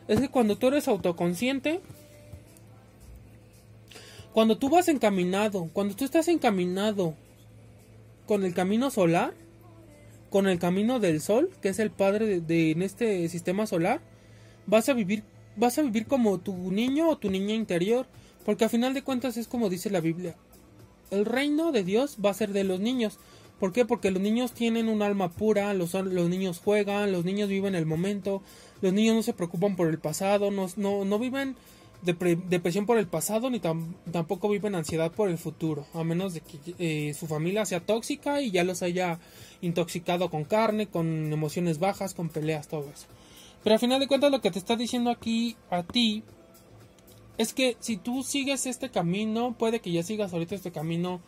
es 0.08 0.20
que 0.20 0.30
cuando 0.30 0.58
tú 0.58 0.68
eres 0.68 0.88
autoconsciente, 0.88 1.82
cuando 4.34 4.58
tú 4.58 4.70
vas 4.70 4.88
encaminado, 4.88 5.70
cuando 5.74 5.96
tú 5.96 6.06
estás 6.06 6.28
encaminado 6.28 7.14
con 8.26 8.44
el 8.44 8.54
camino 8.54 8.90
solar, 8.90 9.34
con 10.30 10.48
el 10.48 10.60
camino 10.60 11.00
del 11.00 11.22
sol, 11.22 11.50
que 11.62 11.70
es 11.70 11.80
el 11.80 11.92
padre 11.92 12.42
de, 12.42 12.72
en 12.72 12.82
este 12.82 13.28
sistema 13.30 13.68
solar, 13.68 14.02
vas 14.66 14.90
a 14.90 14.94
vivir, 14.94 15.24
vas 15.56 15.78
a 15.78 15.84
vivir 15.84 16.08
como 16.08 16.40
tu 16.40 16.72
niño 16.72 17.10
o 17.10 17.18
tu 17.18 17.30
niña 17.30 17.54
interior, 17.54 18.08
porque 18.46 18.66
a 18.66 18.70
final 18.70 18.94
de 18.94 19.04
cuentas 19.04 19.38
es 19.38 19.48
como 19.48 19.70
dice 19.70 19.90
la 19.90 20.02
Biblia, 20.02 20.36
el 21.12 21.26
reino 21.26 21.72
de 21.72 21.84
Dios 21.84 22.18
va 22.24 22.32
a 22.32 22.34
ser 22.34 22.52
de 22.52 22.64
los 22.64 22.80
niños. 22.80 23.20
¿Por 23.60 23.72
qué? 23.72 23.86
Porque 23.86 24.12
los 24.12 24.22
niños 24.22 24.54
tienen 24.54 24.90
un 24.90 25.02
alma 25.04 25.30
pura, 25.30 25.74
los, 25.74 25.94
los 25.94 26.30
niños 26.30 26.60
juegan, 26.60 27.12
los 27.12 27.24
niños 27.24 27.50
viven 27.50 27.76
el 27.76 27.86
momento, 27.86 28.42
los 28.82 28.92
niños 28.92 29.16
no 29.16 29.24
se 29.24 29.34
preocupan 29.34 29.76
por 29.76 29.88
el 29.88 30.00
pasado, 30.00 30.52
no, 30.52 30.68
no, 30.76 31.06
no 31.06 31.20
viven 31.20 31.56
depresión 32.04 32.86
por 32.86 32.98
el 32.98 33.08
pasado 33.08 33.50
ni 33.50 33.60
tampoco 33.60 34.50
viven 34.50 34.76
ansiedad 34.76 35.12
por 35.12 35.30
el 35.30 35.38
futuro, 35.38 35.86
a 35.94 36.04
menos 36.04 36.34
de 36.34 36.42
que 36.42 36.60
eh, 36.80 37.14
su 37.14 37.28
familia 37.28 37.66
sea 37.66 37.80
tóxica 37.80 38.42
y 38.42 38.52
ya 38.52 38.64
los 38.64 38.84
haya 38.84 39.20
intoxicado 39.62 40.30
con 40.30 40.44
carne, 40.44 40.88
con 40.88 41.32
emociones 41.32 41.80
bajas, 41.80 42.14
con 42.14 42.30
peleas, 42.30 42.68
todo 42.68 42.90
eso. 42.94 43.08
Pero 43.64 43.76
al 43.76 43.80
final 43.80 44.00
de 44.00 44.08
cuentas 44.08 44.32
lo 44.32 44.42
que 44.42 44.52
te 44.52 44.60
está 44.60 44.76
diciendo 44.76 45.10
aquí 45.10 45.56
a 45.70 45.84
ti 45.84 46.24
es 47.38 47.54
que 47.54 47.78
si 47.80 47.98
tú 47.98 48.24
sigues 48.24 48.66
este 48.66 48.90
camino, 48.90 49.56
puede 49.58 49.80
que 49.80 49.92
ya 49.92 50.04
sigas 50.04 50.34
ahorita 50.34 50.56
este 50.56 50.72
camino 50.72 51.22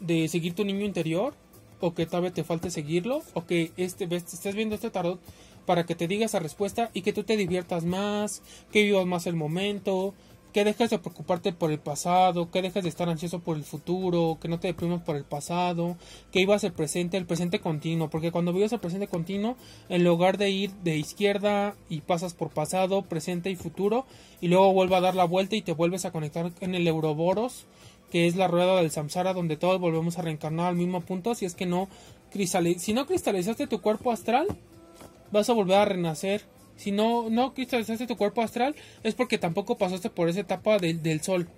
de 0.00 0.28
seguir 0.28 0.54
tu 0.54 0.64
niño 0.64 0.84
interior, 0.84 1.34
o 1.80 1.94
que 1.94 2.06
tal 2.06 2.22
vez 2.22 2.32
te 2.32 2.44
falte 2.44 2.70
seguirlo, 2.70 3.22
o 3.34 3.44
que 3.44 3.72
este, 3.76 4.06
estés 4.14 4.54
viendo 4.54 4.74
este 4.74 4.90
tarot 4.90 5.20
para 5.66 5.84
que 5.84 5.94
te 5.94 6.08
diga 6.08 6.26
esa 6.26 6.38
respuesta 6.38 6.90
y 6.94 7.02
que 7.02 7.12
tú 7.12 7.24
te 7.24 7.36
diviertas 7.36 7.84
más, 7.84 8.42
que 8.70 8.82
vivas 8.82 9.06
más 9.06 9.26
el 9.26 9.36
momento, 9.36 10.14
que 10.52 10.64
dejes 10.64 10.90
de 10.90 10.98
preocuparte 10.98 11.52
por 11.52 11.72
el 11.72 11.78
pasado, 11.78 12.50
que 12.50 12.62
dejes 12.62 12.82
de 12.82 12.88
estar 12.88 13.08
ansioso 13.08 13.40
por 13.40 13.56
el 13.56 13.64
futuro, 13.64 14.38
que 14.40 14.48
no 14.48 14.60
te 14.60 14.68
deprimas 14.68 15.02
por 15.02 15.16
el 15.16 15.24
pasado, 15.24 15.96
que 16.30 16.40
ibas 16.40 16.62
el 16.64 16.72
presente, 16.72 17.16
el 17.16 17.26
presente 17.26 17.60
continuo, 17.60 18.10
porque 18.10 18.30
cuando 18.30 18.52
vives 18.52 18.72
el 18.72 18.80
presente 18.80 19.08
continuo, 19.08 19.56
en 19.88 20.04
lugar 20.04 20.36
de 20.36 20.50
ir 20.50 20.70
de 20.84 20.98
izquierda 20.98 21.74
y 21.88 22.02
pasas 22.02 22.34
por 22.34 22.50
pasado, 22.50 23.02
presente 23.02 23.50
y 23.50 23.56
futuro, 23.56 24.04
y 24.40 24.48
luego 24.48 24.72
vuelve 24.72 24.96
a 24.96 25.00
dar 25.00 25.14
la 25.14 25.24
vuelta 25.24 25.56
y 25.56 25.62
te 25.62 25.72
vuelves 25.72 26.04
a 26.04 26.12
conectar 26.12 26.52
en 26.60 26.74
el 26.74 26.86
Euroboros, 26.86 27.64
que 28.10 28.26
es 28.26 28.36
la 28.36 28.46
rueda 28.46 28.76
del 28.76 28.90
samsara 28.90 29.32
donde 29.32 29.56
todos 29.56 29.80
volvemos 29.80 30.18
a 30.18 30.22
reencarnar 30.22 30.66
al 30.66 30.76
mismo 30.76 31.00
punto, 31.00 31.34
si 31.34 31.46
es 31.46 31.54
que 31.54 31.66
no 31.66 31.88
si 32.78 32.94
no 32.94 33.06
cristalizaste 33.06 33.66
tu 33.66 33.82
cuerpo 33.82 34.10
astral, 34.10 34.46
vas 35.32 35.50
a 35.50 35.54
volver 35.54 35.78
a 35.78 35.84
renacer. 35.86 36.42
Si 36.76 36.90
no, 36.92 37.30
no 37.30 37.54
cristalizaste 37.54 38.06
tu 38.06 38.16
cuerpo 38.16 38.42
astral, 38.42 38.74
es 39.02 39.14
porque 39.14 39.38
tampoco 39.38 39.76
pasaste 39.76 40.10
por 40.10 40.28
esa 40.28 40.40
etapa 40.40 40.78
del 40.78 41.20
sol. 41.20 41.48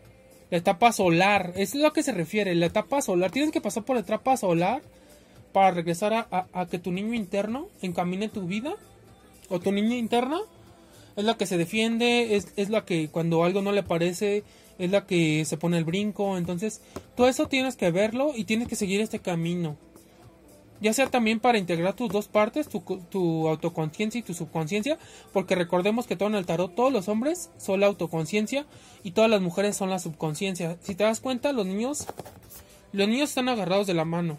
La 0.50 0.58
etapa 0.58 0.92
solar, 0.92 1.52
es 1.56 1.74
lo 1.74 1.92
que 1.92 2.02
se 2.02 2.12
refiere, 2.12 2.54
la 2.54 2.66
etapa 2.66 3.02
solar. 3.02 3.30
Tienes 3.30 3.50
que 3.50 3.60
pasar 3.60 3.84
por 3.84 3.96
la 3.96 4.02
etapa 4.02 4.36
solar 4.36 4.82
para 5.52 5.70
regresar 5.70 6.12
a, 6.12 6.46
a 6.52 6.66
que 6.66 6.78
tu 6.78 6.92
niño 6.92 7.14
interno 7.14 7.68
encamine 7.82 8.28
tu 8.28 8.46
vida. 8.46 8.74
O 9.48 9.60
tu 9.60 9.72
niña 9.72 9.96
interna 9.96 10.38
es 11.16 11.24
la 11.24 11.36
que 11.36 11.46
se 11.46 11.56
defiende, 11.56 12.36
es, 12.36 12.52
es 12.56 12.70
la 12.70 12.84
que 12.84 13.08
cuando 13.08 13.44
algo 13.44 13.62
no 13.62 13.72
le 13.72 13.82
parece, 13.82 14.42
es 14.78 14.90
la 14.90 15.06
que 15.06 15.44
se 15.44 15.56
pone 15.56 15.78
el 15.78 15.84
brinco. 15.84 16.36
Entonces, 16.36 16.82
todo 17.14 17.28
eso 17.28 17.46
tienes 17.46 17.76
que 17.76 17.90
verlo 17.90 18.32
y 18.34 18.44
tienes 18.44 18.68
que 18.68 18.76
seguir 18.76 19.00
este 19.00 19.20
camino 19.20 19.76
ya 20.84 20.92
sea 20.92 21.06
también 21.06 21.40
para 21.40 21.56
integrar 21.56 21.94
tus 21.94 22.10
dos 22.10 22.28
partes, 22.28 22.68
tu, 22.68 22.80
tu 23.10 23.48
autoconciencia 23.48 24.18
y 24.18 24.22
tu 24.22 24.34
subconsciencia, 24.34 24.98
porque 25.32 25.54
recordemos 25.54 26.06
que 26.06 26.14
todo 26.14 26.28
en 26.28 26.34
el 26.34 26.44
tarot, 26.44 26.74
todos 26.74 26.92
los 26.92 27.08
hombres 27.08 27.48
son 27.56 27.80
la 27.80 27.86
autoconciencia 27.86 28.66
y 29.02 29.12
todas 29.12 29.30
las 29.30 29.40
mujeres 29.40 29.78
son 29.78 29.88
la 29.88 29.98
subconsciencia. 29.98 30.76
Si 30.82 30.94
te 30.94 31.04
das 31.04 31.20
cuenta, 31.20 31.52
los 31.52 31.64
niños, 31.64 32.06
los 32.92 33.08
niños 33.08 33.30
están 33.30 33.48
agarrados 33.48 33.86
de 33.86 33.94
la 33.94 34.04
mano. 34.04 34.36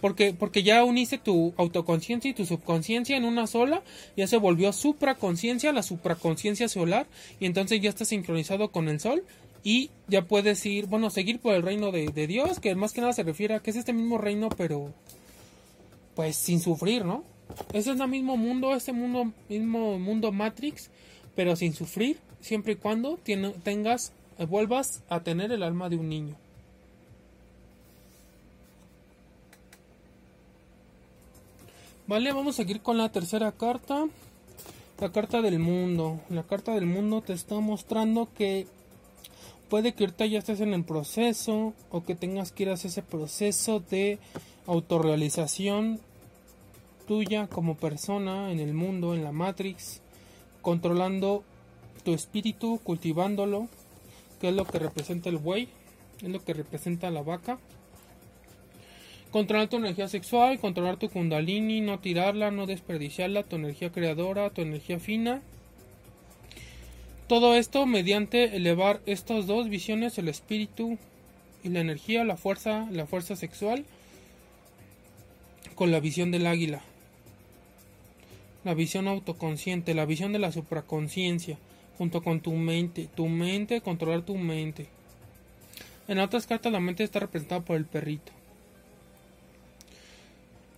Porque, 0.00 0.32
porque 0.32 0.62
ya 0.62 0.84
uniste 0.84 1.18
tu 1.18 1.54
autoconciencia 1.56 2.30
y 2.30 2.34
tu 2.34 2.46
subconsciencia 2.46 3.16
en 3.16 3.24
una 3.24 3.48
sola, 3.48 3.82
ya 4.16 4.28
se 4.28 4.36
volvió 4.36 4.72
supraconciencia, 4.72 5.72
la 5.72 5.82
supraconciencia 5.82 6.68
solar, 6.68 7.08
y 7.40 7.46
entonces 7.46 7.80
ya 7.80 7.88
está 7.88 8.04
sincronizado 8.04 8.70
con 8.70 8.88
el 8.88 9.00
sol, 9.00 9.24
y 9.64 9.90
ya 10.06 10.22
puedes 10.22 10.64
ir, 10.66 10.86
bueno, 10.86 11.10
seguir 11.10 11.40
por 11.40 11.54
el 11.54 11.62
reino 11.62 11.90
de, 11.90 12.10
de 12.10 12.28
Dios, 12.28 12.60
que 12.60 12.76
más 12.76 12.92
que 12.92 13.00
nada 13.00 13.12
se 13.12 13.24
refiere 13.24 13.54
a 13.54 13.60
que 13.60 13.70
es 13.70 13.76
este 13.76 13.92
mismo 13.92 14.18
reino, 14.18 14.50
pero 14.50 14.92
pues 16.14 16.36
sin 16.36 16.60
sufrir, 16.60 17.04
¿no? 17.04 17.24
Ese 17.72 17.92
es 17.92 18.00
el 18.00 18.08
mismo 18.08 18.36
mundo, 18.36 18.74
este 18.74 18.92
mundo, 18.92 19.32
mismo 19.48 19.98
mundo 19.98 20.32
Matrix, 20.32 20.90
pero 21.34 21.56
sin 21.56 21.74
sufrir, 21.74 22.18
siempre 22.40 22.74
y 22.74 22.76
cuando 22.76 23.18
tengas, 23.62 24.12
eh, 24.38 24.46
vuelvas 24.46 25.02
a 25.08 25.20
tener 25.20 25.52
el 25.52 25.62
alma 25.62 25.88
de 25.88 25.96
un 25.96 26.08
niño. 26.08 26.36
Vale, 32.06 32.32
vamos 32.32 32.54
a 32.54 32.56
seguir 32.58 32.82
con 32.82 32.98
la 32.98 33.08
tercera 33.10 33.50
carta. 33.52 34.06
La 35.00 35.10
carta 35.10 35.40
del 35.40 35.58
mundo. 35.58 36.20
La 36.28 36.42
carta 36.42 36.72
del 36.74 36.86
mundo 36.86 37.22
te 37.22 37.32
está 37.32 37.58
mostrando 37.60 38.28
que 38.36 38.66
puede 39.70 39.94
que 39.94 40.04
ahorita 40.04 40.26
ya 40.26 40.38
estés 40.38 40.60
en 40.60 40.74
el 40.74 40.84
proceso 40.84 41.72
o 41.90 42.04
que 42.04 42.14
tengas 42.14 42.52
que 42.52 42.64
ir 42.64 42.68
a 42.68 42.74
ese 42.74 43.02
proceso 43.02 43.80
de 43.80 44.18
autorrealización 44.66 46.00
tuya 47.06 47.46
como 47.46 47.76
persona 47.76 48.50
en 48.50 48.60
el 48.60 48.74
mundo, 48.74 49.14
en 49.14 49.24
la 49.24 49.32
Matrix, 49.32 50.00
controlando 50.62 51.44
tu 52.04 52.14
espíritu, 52.14 52.80
cultivándolo, 52.82 53.68
que 54.40 54.48
es 54.48 54.54
lo 54.54 54.64
que 54.64 54.78
representa 54.78 55.28
el 55.28 55.38
buey, 55.38 55.68
es 56.22 56.28
lo 56.28 56.42
que 56.42 56.54
representa 56.54 57.10
la 57.10 57.22
vaca. 57.22 57.58
Controlar 59.30 59.68
tu 59.68 59.76
energía 59.76 60.08
sexual, 60.08 60.60
controlar 60.60 60.96
tu 60.96 61.08
kundalini, 61.08 61.80
no 61.80 61.98
tirarla, 61.98 62.50
no 62.50 62.66
desperdiciarla, 62.66 63.42
tu 63.42 63.56
energía 63.56 63.90
creadora, 63.90 64.50
tu 64.50 64.62
energía 64.62 65.00
fina. 65.00 65.42
Todo 67.26 67.54
esto 67.54 67.84
mediante 67.84 68.56
elevar 68.56 69.00
estas 69.06 69.46
dos 69.46 69.68
visiones, 69.68 70.18
el 70.18 70.28
espíritu 70.28 70.98
y 71.64 71.70
la 71.70 71.80
energía, 71.80 72.22
la 72.22 72.36
fuerza, 72.36 72.86
la 72.90 73.06
fuerza 73.06 73.34
sexual, 73.34 73.84
con 75.74 75.90
la 75.90 76.00
visión 76.00 76.30
del 76.30 76.46
águila. 76.46 76.82
La 78.64 78.74
visión 78.74 79.08
autoconsciente, 79.08 79.94
la 79.94 80.06
visión 80.06 80.32
de 80.32 80.38
la 80.38 80.52
supraconciencia, 80.52 81.58
junto 81.98 82.22
con 82.22 82.40
tu 82.40 82.52
mente. 82.52 83.08
Tu 83.14 83.28
mente, 83.28 83.80
controlar 83.80 84.22
tu 84.22 84.36
mente. 84.36 84.86
En 86.08 86.18
otras 86.18 86.46
cartas 86.46 86.72
la 86.72 86.80
mente 86.80 87.04
está 87.04 87.20
representada 87.20 87.62
por 87.62 87.76
el 87.76 87.84
perrito. 87.84 88.32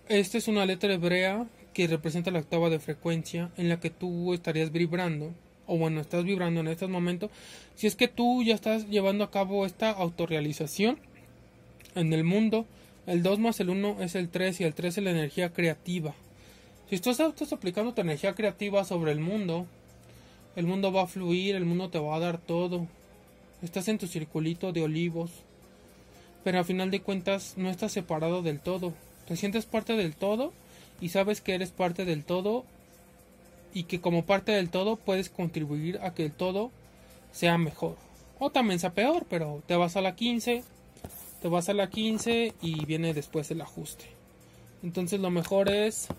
Esta 0.09 0.37
es 0.37 0.47
una 0.47 0.65
letra 0.65 0.93
hebrea 0.93 1.45
que 1.73 1.87
representa 1.87 2.31
la 2.31 2.39
octava 2.39 2.69
de 2.69 2.79
frecuencia 2.79 3.51
en 3.57 3.67
la 3.67 3.79
que 3.79 3.89
tú 3.89 4.33
estarías 4.33 4.71
vibrando, 4.71 5.33
o 5.65 5.77
bueno, 5.77 5.99
estás 5.99 6.23
vibrando 6.23 6.61
en 6.61 6.69
estos 6.69 6.89
momentos, 6.89 7.29
si 7.75 7.87
es 7.87 7.95
que 7.95 8.07
tú 8.07 8.41
ya 8.41 8.55
estás 8.55 8.87
llevando 8.87 9.23
a 9.23 9.31
cabo 9.31 9.65
esta 9.65 9.91
autorrealización 9.91 10.97
en 11.93 12.13
el 12.13 12.23
mundo 12.23 12.65
el 13.07 13.23
2 13.23 13.39
más 13.39 13.59
el 13.61 13.69
1 13.69 14.01
es 14.01 14.15
el 14.15 14.27
3 14.27 14.61
y 14.61 14.63
el 14.65 14.73
3 14.73 14.97
es 14.97 15.03
la 15.03 15.11
energía 15.11 15.53
creativa. 15.53 16.13
Si 16.89 16.95
estás, 16.95 17.21
aplicando 17.53 17.93
tu 17.93 18.01
energía 18.01 18.35
creativa 18.35 18.83
sobre 18.83 19.13
el 19.13 19.21
mundo, 19.21 19.65
el 20.57 20.67
mundo 20.67 20.91
va 20.91 21.03
a 21.03 21.07
fluir, 21.07 21.55
el 21.55 21.65
mundo 21.65 21.89
te 21.89 21.99
va 21.99 22.17
a 22.17 22.19
dar 22.19 22.37
todo. 22.37 22.85
Estás 23.61 23.87
en 23.87 23.97
tu 23.97 24.07
circulito 24.07 24.73
de 24.73 24.83
olivos, 24.83 25.31
pero 26.43 26.59
al 26.59 26.65
final 26.65 26.91
de 26.91 27.01
cuentas 27.01 27.53
no 27.55 27.69
estás 27.69 27.93
separado 27.93 28.41
del 28.41 28.59
todo. 28.59 28.93
Te 29.25 29.37
sientes 29.37 29.65
parte 29.65 29.93
del 29.93 30.13
todo 30.13 30.51
y 30.99 31.09
sabes 31.09 31.39
que 31.39 31.55
eres 31.55 31.71
parte 31.71 32.03
del 32.03 32.25
todo 32.25 32.65
y 33.73 33.83
que 33.83 34.01
como 34.01 34.25
parte 34.25 34.51
del 34.51 34.69
todo 34.69 34.97
puedes 34.97 35.29
contribuir 35.29 35.99
a 36.01 36.13
que 36.13 36.25
el 36.25 36.31
todo 36.33 36.71
sea 37.31 37.57
mejor. 37.57 37.95
O 38.37 38.49
también 38.49 38.79
sea 38.79 38.93
peor, 38.93 39.25
pero 39.29 39.63
te 39.65 39.77
vas 39.77 39.95
a 39.95 40.01
la 40.01 40.15
15 40.15 40.63
te 41.47 41.51
vas 41.51 41.69
a 41.69 41.73
la 41.73 41.89
15 41.89 42.55
y 42.61 42.83
viene 42.83 43.13
después 43.13 43.49
el 43.51 43.61
ajuste. 43.61 44.03
Entonces 44.83 45.21
lo 45.21 45.29
mejor 45.29 45.69
es 45.69 46.09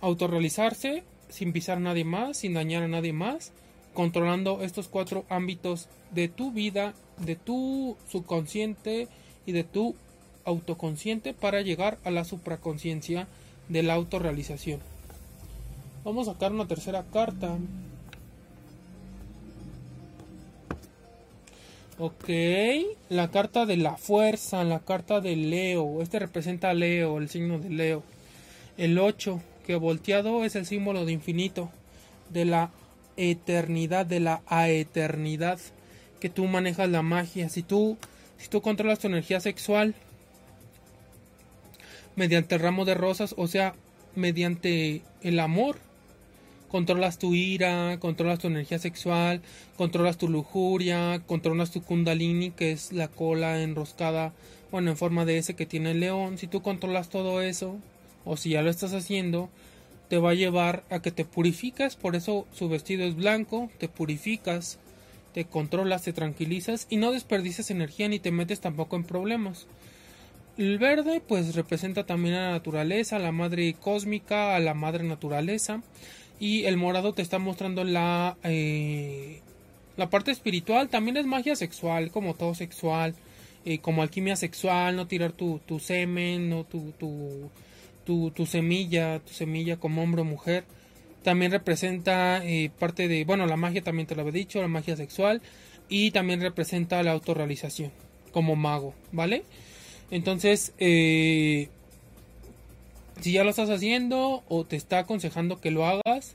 autorrealizarse 0.00 1.02
sin 1.28 1.52
pisar 1.52 1.78
a 1.78 1.80
nadie 1.80 2.04
más, 2.04 2.36
sin 2.36 2.54
dañar 2.54 2.84
a 2.84 2.88
nadie 2.88 3.12
más, 3.12 3.50
controlando 3.94 4.62
estos 4.62 4.86
cuatro 4.86 5.24
ámbitos 5.28 5.88
de 6.12 6.28
tu 6.28 6.52
vida, 6.52 6.94
de 7.16 7.34
tu 7.34 7.96
subconsciente 8.08 9.08
y 9.44 9.50
de 9.50 9.64
tu 9.64 9.96
autoconsciente 10.44 11.34
para 11.34 11.60
llegar 11.60 11.98
a 12.04 12.12
la 12.12 12.22
supraconciencia 12.22 13.26
de 13.68 13.82
la 13.82 13.94
autorrealización. 13.94 14.78
Vamos 16.04 16.28
a 16.28 16.34
sacar 16.34 16.52
una 16.52 16.68
tercera 16.68 17.04
carta 17.12 17.58
Ok, 22.00 22.28
la 23.08 23.28
carta 23.32 23.66
de 23.66 23.76
la 23.76 23.96
fuerza, 23.96 24.62
la 24.62 24.78
carta 24.78 25.20
de 25.20 25.34
Leo. 25.34 26.00
Este 26.00 26.20
representa 26.20 26.70
a 26.70 26.74
Leo, 26.74 27.18
el 27.18 27.28
signo 27.28 27.58
de 27.58 27.70
Leo. 27.70 28.04
El 28.76 29.00
8, 29.00 29.42
que 29.66 29.74
volteado 29.74 30.44
es 30.44 30.54
el 30.54 30.64
símbolo 30.64 31.04
de 31.04 31.10
infinito, 31.10 31.72
de 32.30 32.44
la 32.44 32.70
eternidad, 33.16 34.06
de 34.06 34.20
la 34.20 34.42
aeternidad, 34.46 35.58
que 36.20 36.28
tú 36.28 36.44
manejas 36.44 36.88
la 36.88 37.02
magia. 37.02 37.48
Si 37.48 37.64
tú, 37.64 37.96
si 38.36 38.46
tú 38.48 38.62
controlas 38.62 39.00
tu 39.00 39.08
energía 39.08 39.40
sexual 39.40 39.96
mediante 42.14 42.54
el 42.54 42.60
ramo 42.60 42.84
de 42.84 42.94
rosas, 42.94 43.34
o 43.36 43.48
sea, 43.48 43.74
mediante 44.14 45.02
el 45.22 45.40
amor, 45.40 45.78
controlas 46.68 47.18
tu 47.18 47.34
ira, 47.34 47.98
controlas 47.98 48.38
tu 48.38 48.46
energía 48.46 48.78
sexual, 48.78 49.40
controlas 49.76 50.18
tu 50.18 50.28
lujuria, 50.28 51.22
controlas 51.26 51.70
tu 51.70 51.82
kundalini, 51.82 52.50
que 52.50 52.72
es 52.72 52.92
la 52.92 53.08
cola 53.08 53.62
enroscada, 53.62 54.32
bueno, 54.70 54.90
en 54.90 54.96
forma 54.96 55.24
de 55.24 55.38
ese 55.38 55.54
que 55.54 55.66
tiene 55.66 55.92
el 55.92 56.00
león. 56.00 56.38
Si 56.38 56.46
tú 56.46 56.62
controlas 56.62 57.08
todo 57.08 57.42
eso, 57.42 57.76
o 58.24 58.36
si 58.36 58.50
ya 58.50 58.62
lo 58.62 58.70
estás 58.70 58.92
haciendo, 58.92 59.48
te 60.08 60.18
va 60.18 60.30
a 60.30 60.34
llevar 60.34 60.84
a 60.90 61.00
que 61.00 61.10
te 61.10 61.24
purificas, 61.24 61.96
por 61.96 62.16
eso 62.16 62.46
su 62.52 62.68
vestido 62.68 63.04
es 63.04 63.14
blanco, 63.14 63.70
te 63.78 63.88
purificas, 63.88 64.78
te 65.32 65.44
controlas, 65.44 66.02
te 66.02 66.12
tranquilizas 66.12 66.86
y 66.90 66.96
no 66.96 67.12
desperdicias 67.12 67.70
energía 67.70 68.08
ni 68.08 68.18
te 68.18 68.30
metes 68.30 68.60
tampoco 68.60 68.96
en 68.96 69.04
problemas. 69.04 69.66
El 70.56 70.78
verde 70.78 71.22
pues 71.26 71.54
representa 71.54 72.04
también 72.04 72.34
a 72.34 72.46
la 72.46 72.50
naturaleza, 72.50 73.16
a 73.16 73.20
la 73.20 73.30
madre 73.30 73.74
cósmica, 73.74 74.56
a 74.56 74.58
la 74.60 74.74
madre 74.74 75.04
naturaleza 75.04 75.82
y 76.40 76.64
el 76.64 76.76
morado 76.76 77.12
te 77.12 77.22
está 77.22 77.38
mostrando 77.38 77.84
la 77.84 78.36
eh, 78.44 79.40
la 79.96 80.10
parte 80.10 80.30
espiritual. 80.30 80.88
También 80.88 81.16
es 81.16 81.26
magia 81.26 81.56
sexual 81.56 82.10
como 82.10 82.34
todo 82.34 82.54
sexual 82.54 83.14
eh, 83.64 83.80
como 83.80 84.02
alquimia 84.02 84.36
sexual 84.36 84.96
no 84.96 85.06
tirar 85.06 85.32
tu, 85.32 85.60
tu 85.66 85.78
semen 85.80 86.48
no 86.48 86.64
tu, 86.64 86.92
tu, 86.92 87.50
tu, 88.30 88.46
semilla 88.46 89.18
tu 89.18 89.32
semilla 89.32 89.76
como 89.76 90.02
hombre 90.02 90.22
o 90.22 90.24
mujer. 90.24 90.64
También 91.22 91.50
representa 91.50 92.40
eh, 92.44 92.70
parte 92.78 93.08
de 93.08 93.24
bueno 93.24 93.46
la 93.46 93.56
magia 93.56 93.82
también 93.82 94.06
te 94.06 94.14
lo 94.14 94.22
había 94.22 94.32
dicho 94.32 94.60
la 94.62 94.68
magia 94.68 94.96
sexual 94.96 95.42
y 95.88 96.12
también 96.12 96.40
representa 96.40 97.02
la 97.02 97.12
autorrealización 97.12 97.90
como 98.32 98.56
mago 98.56 98.94
vale 99.10 99.42
entonces 100.10 100.72
eh, 100.78 101.68
si 103.20 103.32
ya 103.32 103.44
lo 103.44 103.50
estás 103.50 103.70
haciendo 103.70 104.42
o 104.48 104.64
te 104.64 104.76
está 104.76 105.00
aconsejando 105.00 105.60
que 105.60 105.70
lo 105.70 105.86
hagas, 105.86 106.34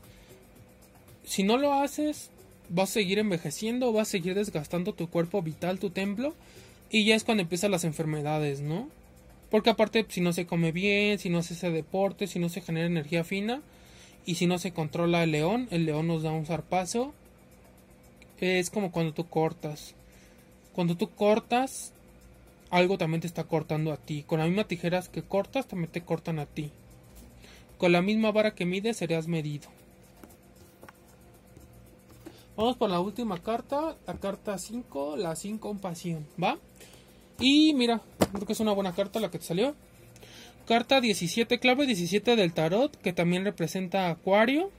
si 1.24 1.44
no 1.44 1.58
lo 1.58 1.74
haces, 1.74 2.30
vas 2.70 2.90
a 2.90 2.94
seguir 2.94 3.20
envejeciendo, 3.20 3.94
vas 3.94 4.10
a 4.10 4.12
seguir 4.12 4.36
desgastando 4.36 4.94
tu 4.94 5.10
cuerpo 5.10 5.42
vital, 5.42 5.80
tu 5.80 5.90
templo, 5.90 6.34
y 6.90 7.06
ya 7.06 7.16
es 7.16 7.24
cuando 7.24 7.44
empiezan 7.44 7.72
las 7.72 7.86
enfermedades, 7.86 8.62
¿no? 8.62 8.90
Porque 9.50 9.70
aparte, 9.70 10.06
si 10.10 10.20
no 10.20 10.34
se 10.34 10.46
come 10.46 10.72
bien, 10.72 11.20
si 11.20 11.30
no 11.30 11.44
se 11.44 11.54
hace 11.54 11.70
deporte, 11.70 12.28
si 12.28 12.40
no 12.40 12.50
se 12.50 12.62
genera 12.62 12.88
energía 12.88 13.24
fina 13.24 13.62
y 14.25 14.36
si 14.36 14.48
no 14.48 14.58
se 14.58 14.72
controla 14.72 15.24
el 15.24 15.32
león, 15.32 15.68
el 15.70 15.86
león 15.86 16.08
nos 16.08 16.24
da 16.24 16.32
un 16.32 16.46
zarpazo. 16.46 17.13
Es 18.40 18.70
como 18.70 18.92
cuando 18.92 19.13
tú 19.13 19.28
cortas. 19.30 19.94
Cuando 20.74 20.98
tú 20.98 21.12
cortas, 21.12 21.92
algo 22.74 22.98
también 22.98 23.22
te 23.22 23.27
está 23.27 23.44
cortando 23.44 23.94
a 23.94 23.98
ti. 23.98 24.24
Con 24.24 24.39
las 24.39 24.48
mismas 24.48 24.68
tijeras 24.68 25.08
que 25.08 25.22
cortas, 25.22 25.68
también 25.68 25.92
te 25.92 26.01
cortan 26.01 26.39
a 26.39 26.48
ti. 26.48 26.72
Con 27.77 27.92
la 27.92 28.01
misma 28.01 28.32
vara 28.32 28.56
que 28.56 28.65
mides, 28.65 28.98
serías 28.98 29.27
medido. 29.27 29.70
Vamos 32.58 32.75
por 32.75 32.89
la 32.89 33.00
última 33.00 33.38
carta, 33.44 33.96
la 34.08 34.15
carta 34.15 34.58
5, 34.58 35.18
la 35.18 35.36
5 35.36 35.60
compasión, 35.60 36.25
¿va? 36.42 36.58
Y 37.39 37.75
mira, 37.75 38.01
creo 38.32 38.48
que 38.48 38.53
es 38.53 38.60
una 38.60 38.74
buena 38.74 38.94
carta 38.94 39.20
la 39.20 39.30
que 39.30 39.38
te 39.38 39.46
salió. 39.46 39.75
Carta 40.68 41.00
17, 41.00 41.60
clave 41.60 41.86
17 41.86 42.36
del 42.36 42.53
tarot, 42.53 42.96
que 43.01 43.13
también 43.13 43.46
representa 43.46 44.10
Acuario. 44.10 44.72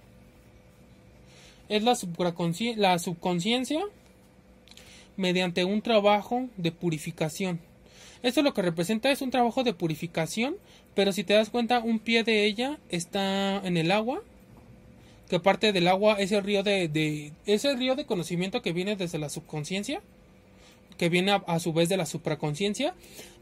Es 1.68 1.84
la, 1.84 1.96
la 2.76 2.98
subconsciencia 2.98 3.84
mediante 5.16 5.64
un 5.64 5.80
trabajo 5.80 6.48
de 6.56 6.72
purificación. 6.72 7.60
Esto 8.24 8.42
lo 8.42 8.54
que 8.54 8.62
representa 8.62 9.10
es 9.10 9.20
un 9.20 9.30
trabajo 9.30 9.64
de 9.64 9.74
purificación, 9.74 10.56
pero 10.94 11.12
si 11.12 11.24
te 11.24 11.34
das 11.34 11.50
cuenta, 11.50 11.80
un 11.80 11.98
pie 11.98 12.24
de 12.24 12.46
ella 12.46 12.78
está 12.88 13.58
en 13.58 13.76
el 13.76 13.90
agua 13.90 14.22
que 15.28 15.40
parte 15.40 15.72
del 15.72 15.88
agua 15.88 16.14
es 16.18 16.32
el 16.32 16.42
río 16.42 16.62
de, 16.62 16.88
de 16.88 17.32
río 17.76 17.94
de 17.96 18.06
conocimiento 18.06 18.62
que 18.62 18.72
viene 18.72 18.96
desde 18.96 19.18
la 19.18 19.28
subconsciencia 19.28 20.00
que 20.96 21.10
viene 21.10 21.38
a, 21.46 21.58
su 21.58 21.72
vez 21.74 21.88
de 21.90 21.96
la 21.96 22.06
supraconciencia 22.06 22.94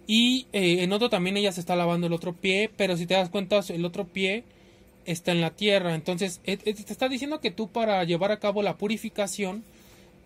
y 0.09 0.47
eh, 0.53 0.83
en 0.83 0.93
otro 0.93 1.11
también 1.11 1.37
ella 1.37 1.53
se 1.53 1.61
está 1.61 1.77
lavando 1.77 2.09
el 2.09 2.13
otro 2.13 2.33
pie 2.33 2.69
pero 2.77 2.97
si 2.97 3.07
te 3.07 3.15
das 3.15 3.31
cuenta 3.31 3.61
el 3.69 3.85
otro 3.85 4.07
pie 4.07 4.45
está 5.05 5.33
en 5.33 5.41
la 5.41 5.51
tierra. 5.51 5.95
Entonces 5.95 6.41
te 6.45 6.71
está 6.71 7.09
diciendo 7.09 7.41
que 7.41 7.51
tú 7.51 7.69
para 7.69 8.03
llevar 8.05 8.33
a 8.33 8.39
cabo 8.39 8.63
la 8.63 8.77
purificación 8.77 9.65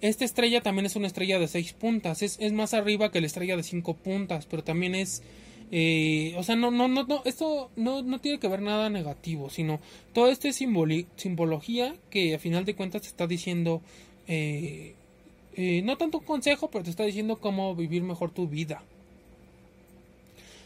esta 0.00 0.24
estrella 0.24 0.60
también 0.60 0.86
es 0.86 0.96
una 0.96 1.06
estrella 1.06 1.38
de 1.38 1.48
seis 1.48 1.72
puntas 1.72 2.22
es, 2.22 2.36
es 2.40 2.52
más 2.52 2.74
arriba 2.74 3.10
que 3.10 3.20
la 3.20 3.26
estrella 3.26 3.56
de 3.56 3.62
cinco 3.62 3.94
puntas 3.94 4.46
pero 4.46 4.62
también 4.62 4.94
es 4.94 5.22
eh, 5.72 6.34
o 6.36 6.42
sea, 6.44 6.54
no, 6.54 6.70
no, 6.70 6.86
no, 6.86 7.04
no, 7.04 7.22
esto 7.24 7.70
no, 7.76 8.02
no 8.02 8.20
tiene 8.20 8.38
que 8.38 8.48
ver 8.48 8.62
nada 8.62 8.88
negativo, 8.88 9.50
sino 9.50 9.80
todo 10.12 10.28
esto 10.28 10.48
es 10.48 10.56
simbología 10.56 11.94
que 12.10 12.34
a 12.34 12.38
final 12.38 12.64
de 12.64 12.74
cuentas 12.76 13.02
te 13.02 13.08
está 13.08 13.26
diciendo, 13.26 13.82
eh, 14.28 14.94
eh, 15.54 15.82
no 15.82 15.96
tanto 15.96 16.18
un 16.18 16.24
consejo, 16.24 16.70
pero 16.70 16.84
te 16.84 16.90
está 16.90 17.04
diciendo 17.04 17.40
cómo 17.40 17.74
vivir 17.74 18.02
mejor 18.02 18.30
tu 18.30 18.46
vida. 18.46 18.82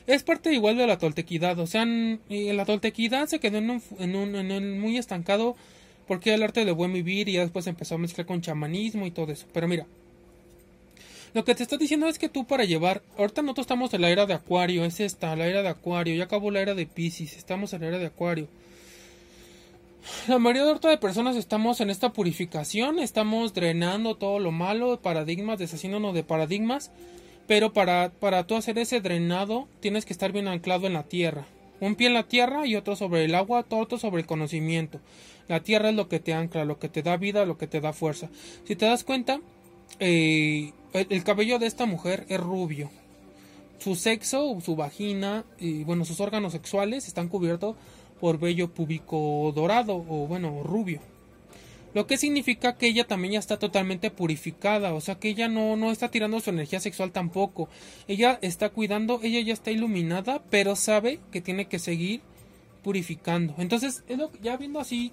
Es 0.06 0.22
parte 0.22 0.52
igual 0.52 0.76
de 0.76 0.86
la 0.86 0.98
toltequidad, 0.98 1.58
o 1.60 1.66
sea, 1.66 1.86
la 1.86 2.64
toltequidad 2.64 3.28
se 3.28 3.38
quedó 3.38 3.58
en 3.58 3.70
un, 3.70 3.82
en 3.98 4.16
un, 4.16 4.34
en 4.34 4.50
un 4.52 4.80
muy 4.80 4.98
estancado 4.98 5.56
porque 6.10 6.34
el 6.34 6.42
arte 6.42 6.64
de 6.64 6.72
buen 6.72 6.92
vivir 6.92 7.28
y 7.28 7.34
ya 7.34 7.42
después 7.42 7.68
empezó 7.68 7.94
a 7.94 7.98
mezclar 7.98 8.26
con 8.26 8.40
chamanismo 8.40 9.06
y 9.06 9.12
todo 9.12 9.30
eso. 9.30 9.46
Pero 9.52 9.68
mira, 9.68 9.86
lo 11.34 11.44
que 11.44 11.54
te 11.54 11.62
está 11.62 11.76
diciendo 11.76 12.08
es 12.08 12.18
que 12.18 12.28
tú 12.28 12.44
para 12.48 12.64
llevar, 12.64 13.00
ahorita 13.16 13.42
nosotros 13.42 13.66
estamos 13.66 13.94
en 13.94 14.00
la 14.00 14.10
era 14.10 14.26
de 14.26 14.34
Acuario, 14.34 14.84
es 14.84 14.98
esta, 14.98 15.36
la 15.36 15.46
era 15.46 15.62
de 15.62 15.68
Acuario, 15.68 16.16
ya 16.16 16.24
acabó 16.24 16.50
la 16.50 16.62
era 16.62 16.74
de 16.74 16.84
Pisces, 16.84 17.36
estamos 17.36 17.72
en 17.74 17.82
la 17.82 17.86
era 17.86 17.98
de 17.98 18.06
Acuario. 18.06 18.48
La 20.26 20.40
mayoría 20.40 20.64
de, 20.64 20.88
de 20.88 20.98
personas 20.98 21.36
estamos 21.36 21.80
en 21.80 21.90
esta 21.90 22.12
purificación, 22.12 22.98
estamos 22.98 23.54
drenando 23.54 24.16
todo 24.16 24.40
lo 24.40 24.50
malo, 24.50 24.98
paradigmas, 25.00 25.60
deshaciéndonos 25.60 26.12
de 26.12 26.24
paradigmas, 26.24 26.90
pero 27.46 27.72
para, 27.72 28.10
para 28.18 28.48
tú 28.48 28.56
hacer 28.56 28.80
ese 28.80 29.00
drenado 29.00 29.68
tienes 29.78 30.06
que 30.06 30.12
estar 30.12 30.32
bien 30.32 30.48
anclado 30.48 30.88
en 30.88 30.94
la 30.94 31.04
tierra. 31.04 31.46
Un 31.80 31.94
pie 31.94 32.08
en 32.08 32.14
la 32.14 32.24
tierra 32.24 32.66
y 32.66 32.76
otro 32.76 32.94
sobre 32.94 33.24
el 33.24 33.34
agua, 33.34 33.64
otro 33.70 33.98
sobre 33.98 34.20
el 34.20 34.26
conocimiento. 34.26 35.00
La 35.48 35.60
tierra 35.60 35.90
es 35.90 35.96
lo 35.96 36.08
que 36.08 36.20
te 36.20 36.34
ancla, 36.34 36.64
lo 36.64 36.78
que 36.78 36.88
te 36.88 37.02
da 37.02 37.16
vida, 37.16 37.44
lo 37.46 37.58
que 37.58 37.66
te 37.66 37.80
da 37.80 37.92
fuerza. 37.92 38.28
Si 38.64 38.76
te 38.76 38.86
das 38.86 39.02
cuenta, 39.02 39.40
eh, 39.98 40.72
el, 40.92 41.24
cabello 41.24 41.58
de 41.58 41.66
esta 41.66 41.86
mujer 41.86 42.26
es 42.28 42.38
rubio. 42.38 42.90
Su 43.78 43.96
sexo, 43.96 44.60
su 44.60 44.76
vagina 44.76 45.44
y 45.58 45.84
bueno, 45.84 46.04
sus 46.04 46.20
órganos 46.20 46.52
sexuales 46.52 47.08
están 47.08 47.28
cubiertos 47.28 47.76
por 48.20 48.38
vello 48.38 48.68
púbico 48.68 49.52
dorado 49.54 49.96
o 49.96 50.26
bueno, 50.26 50.62
rubio. 50.62 51.00
Lo 51.92 52.06
que 52.06 52.16
significa 52.16 52.76
que 52.76 52.86
ella 52.86 53.06
también 53.06 53.32
ya 53.32 53.38
está 53.40 53.58
totalmente 53.58 54.10
purificada, 54.10 54.94
o 54.94 55.00
sea 55.00 55.16
que 55.16 55.28
ella 55.28 55.48
no, 55.48 55.76
no 55.76 55.90
está 55.90 56.10
tirando 56.10 56.38
su 56.40 56.50
energía 56.50 56.80
sexual 56.80 57.10
tampoco. 57.10 57.68
Ella 58.06 58.38
está 58.42 58.70
cuidando, 58.70 59.20
ella 59.22 59.40
ya 59.40 59.52
está 59.52 59.70
iluminada, 59.70 60.42
pero 60.50 60.76
sabe 60.76 61.18
que 61.32 61.40
tiene 61.40 61.66
que 61.66 61.78
seguir 61.78 62.20
purificando. 62.82 63.54
Entonces, 63.58 64.04
ya 64.40 64.56
viendo 64.56 64.78
así 64.78 65.12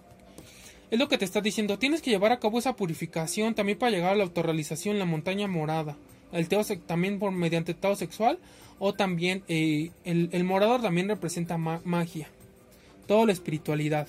es 0.90 1.00
lo 1.00 1.08
que 1.10 1.18
te 1.18 1.26
está 1.26 1.42
diciendo. 1.42 1.78
Tienes 1.78 2.02
que 2.02 2.12
llevar 2.12 2.32
a 2.32 2.40
cabo 2.40 2.60
esa 2.60 2.76
purificación 2.76 3.56
también 3.56 3.78
para 3.78 3.92
llegar 3.92 4.14
a 4.14 4.16
la 4.16 4.24
autorrealización, 4.24 5.00
la 5.00 5.06
montaña 5.06 5.48
morada. 5.48 5.98
El 6.32 6.48
teo 6.48 6.64
también 6.86 7.20
por 7.20 7.32
mediante 7.32 7.74
teo 7.74 7.96
sexual. 7.96 8.40
O 8.80 8.94
también 8.94 9.44
eh, 9.48 9.92
el, 10.06 10.30
el, 10.32 10.44
morado 10.44 10.80
también 10.80 11.10
representa 11.10 11.58
magia. 11.58 12.30
Toda 13.08 13.26
la 13.26 13.32
espiritualidad. 13.32 14.08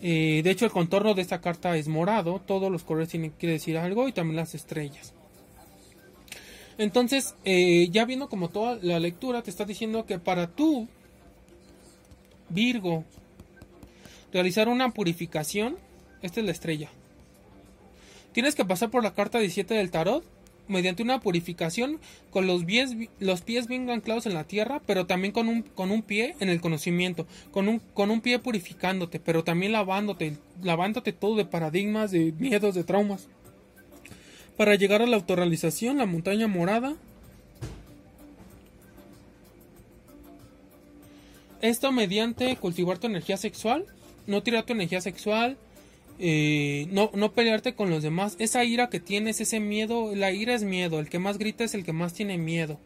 Eh, 0.00 0.42
de 0.44 0.50
hecho, 0.50 0.64
el 0.64 0.70
contorno 0.70 1.14
de 1.14 1.22
esta 1.22 1.40
carta 1.40 1.76
es 1.76 1.88
morado. 1.88 2.40
Todos 2.44 2.70
los 2.70 2.84
colores 2.84 3.08
tienen 3.08 3.32
que 3.32 3.46
decir 3.46 3.76
algo. 3.78 4.08
Y 4.08 4.12
también 4.12 4.36
las 4.36 4.54
estrellas. 4.54 5.14
Entonces, 6.78 7.34
eh, 7.44 7.88
ya 7.90 8.04
viendo 8.04 8.28
como 8.28 8.50
toda 8.50 8.78
la 8.80 9.00
lectura, 9.00 9.42
te 9.42 9.50
está 9.50 9.64
diciendo 9.64 10.06
que 10.06 10.18
para 10.18 10.46
tú, 10.46 10.88
Virgo, 12.48 13.04
realizar 14.32 14.68
una 14.68 14.90
purificación. 14.90 15.76
Esta 16.22 16.40
es 16.40 16.46
la 16.46 16.52
estrella. 16.52 16.88
Tienes 18.32 18.54
que 18.54 18.64
pasar 18.64 18.90
por 18.90 19.02
la 19.02 19.14
carta 19.14 19.38
17 19.38 19.74
del 19.74 19.90
tarot 19.90 20.24
mediante 20.68 21.02
una 21.02 21.20
purificación 21.20 21.98
con 22.30 22.46
los 22.46 22.64
pies, 22.64 22.94
los 23.18 23.42
pies 23.42 23.66
bien 23.66 23.90
anclados 23.90 24.26
en 24.26 24.34
la 24.34 24.44
tierra, 24.44 24.80
pero 24.86 25.06
también 25.06 25.32
con 25.32 25.48
un, 25.48 25.62
con 25.62 25.90
un 25.90 26.02
pie 26.02 26.36
en 26.40 26.48
el 26.48 26.60
conocimiento, 26.60 27.26
con 27.50 27.68
un, 27.68 27.80
con 27.94 28.10
un 28.10 28.20
pie 28.20 28.38
purificándote, 28.38 29.20
pero 29.20 29.44
también 29.44 29.72
lavándote, 29.72 30.36
lavándote 30.62 31.12
todo 31.12 31.36
de 31.36 31.44
paradigmas, 31.44 32.10
de 32.10 32.32
miedos, 32.38 32.74
de 32.74 32.84
traumas. 32.84 33.28
Para 34.56 34.74
llegar 34.74 35.02
a 35.02 35.06
la 35.06 35.16
autorrealización, 35.16 35.98
la 35.98 36.06
montaña 36.06 36.48
morada. 36.48 36.96
Esto 41.60 41.90
mediante 41.90 42.54
cultivar 42.56 42.98
tu 42.98 43.06
energía 43.06 43.36
sexual 43.36 43.86
no 44.28 44.42
tirar 44.42 44.64
tu 44.64 44.74
energía 44.74 45.00
sexual, 45.00 45.56
eh, 46.18 46.86
no, 46.90 47.10
no 47.14 47.32
pelearte 47.32 47.74
con 47.74 47.90
los 47.90 48.02
demás. 48.02 48.36
Esa 48.38 48.64
ira 48.64 48.88
que 48.88 49.00
tienes, 49.00 49.40
ese 49.40 49.60
miedo, 49.60 50.14
la 50.14 50.32
ira 50.32 50.54
es 50.54 50.64
miedo, 50.64 50.98
el 50.98 51.08
que 51.08 51.18
más 51.18 51.38
grita 51.38 51.64
es 51.64 51.74
el 51.74 51.84
que 51.84 51.92
más 51.92 52.12
tiene 52.14 52.38
miedo. 52.38 52.78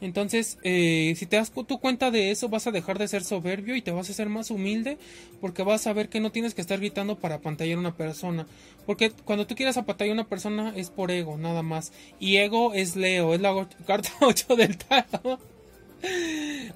Entonces, 0.00 0.58
eh, 0.62 1.14
si 1.16 1.26
te 1.26 1.36
das 1.36 1.50
tu 1.50 1.80
cuenta 1.80 2.12
de 2.12 2.30
eso, 2.30 2.48
vas 2.48 2.68
a 2.68 2.70
dejar 2.70 2.98
de 2.98 3.08
ser 3.08 3.24
soberbio 3.24 3.74
y 3.74 3.82
te 3.82 3.90
vas 3.90 4.08
a 4.08 4.12
ser 4.12 4.28
más 4.28 4.50
humilde 4.52 4.96
porque 5.40 5.64
vas 5.64 5.88
a 5.88 5.92
ver 5.92 6.08
que 6.08 6.20
no 6.20 6.30
tienes 6.30 6.54
que 6.54 6.60
estar 6.60 6.78
gritando 6.78 7.18
para 7.18 7.36
apantallar 7.36 7.76
a 7.76 7.80
una 7.80 7.96
persona. 7.96 8.46
Porque 8.86 9.10
cuando 9.10 9.46
tú 9.46 9.56
quieras 9.56 9.76
apantallar 9.76 10.12
a 10.12 10.20
una 10.20 10.28
persona 10.28 10.72
es 10.76 10.90
por 10.90 11.10
ego, 11.10 11.36
nada 11.36 11.62
más. 11.62 11.92
Y 12.20 12.36
ego 12.36 12.74
es 12.74 12.94
Leo, 12.94 13.34
es 13.34 13.40
la 13.40 13.68
carta 13.86 14.10
8 14.20 14.54
del 14.54 14.78
tarot. 14.78 15.40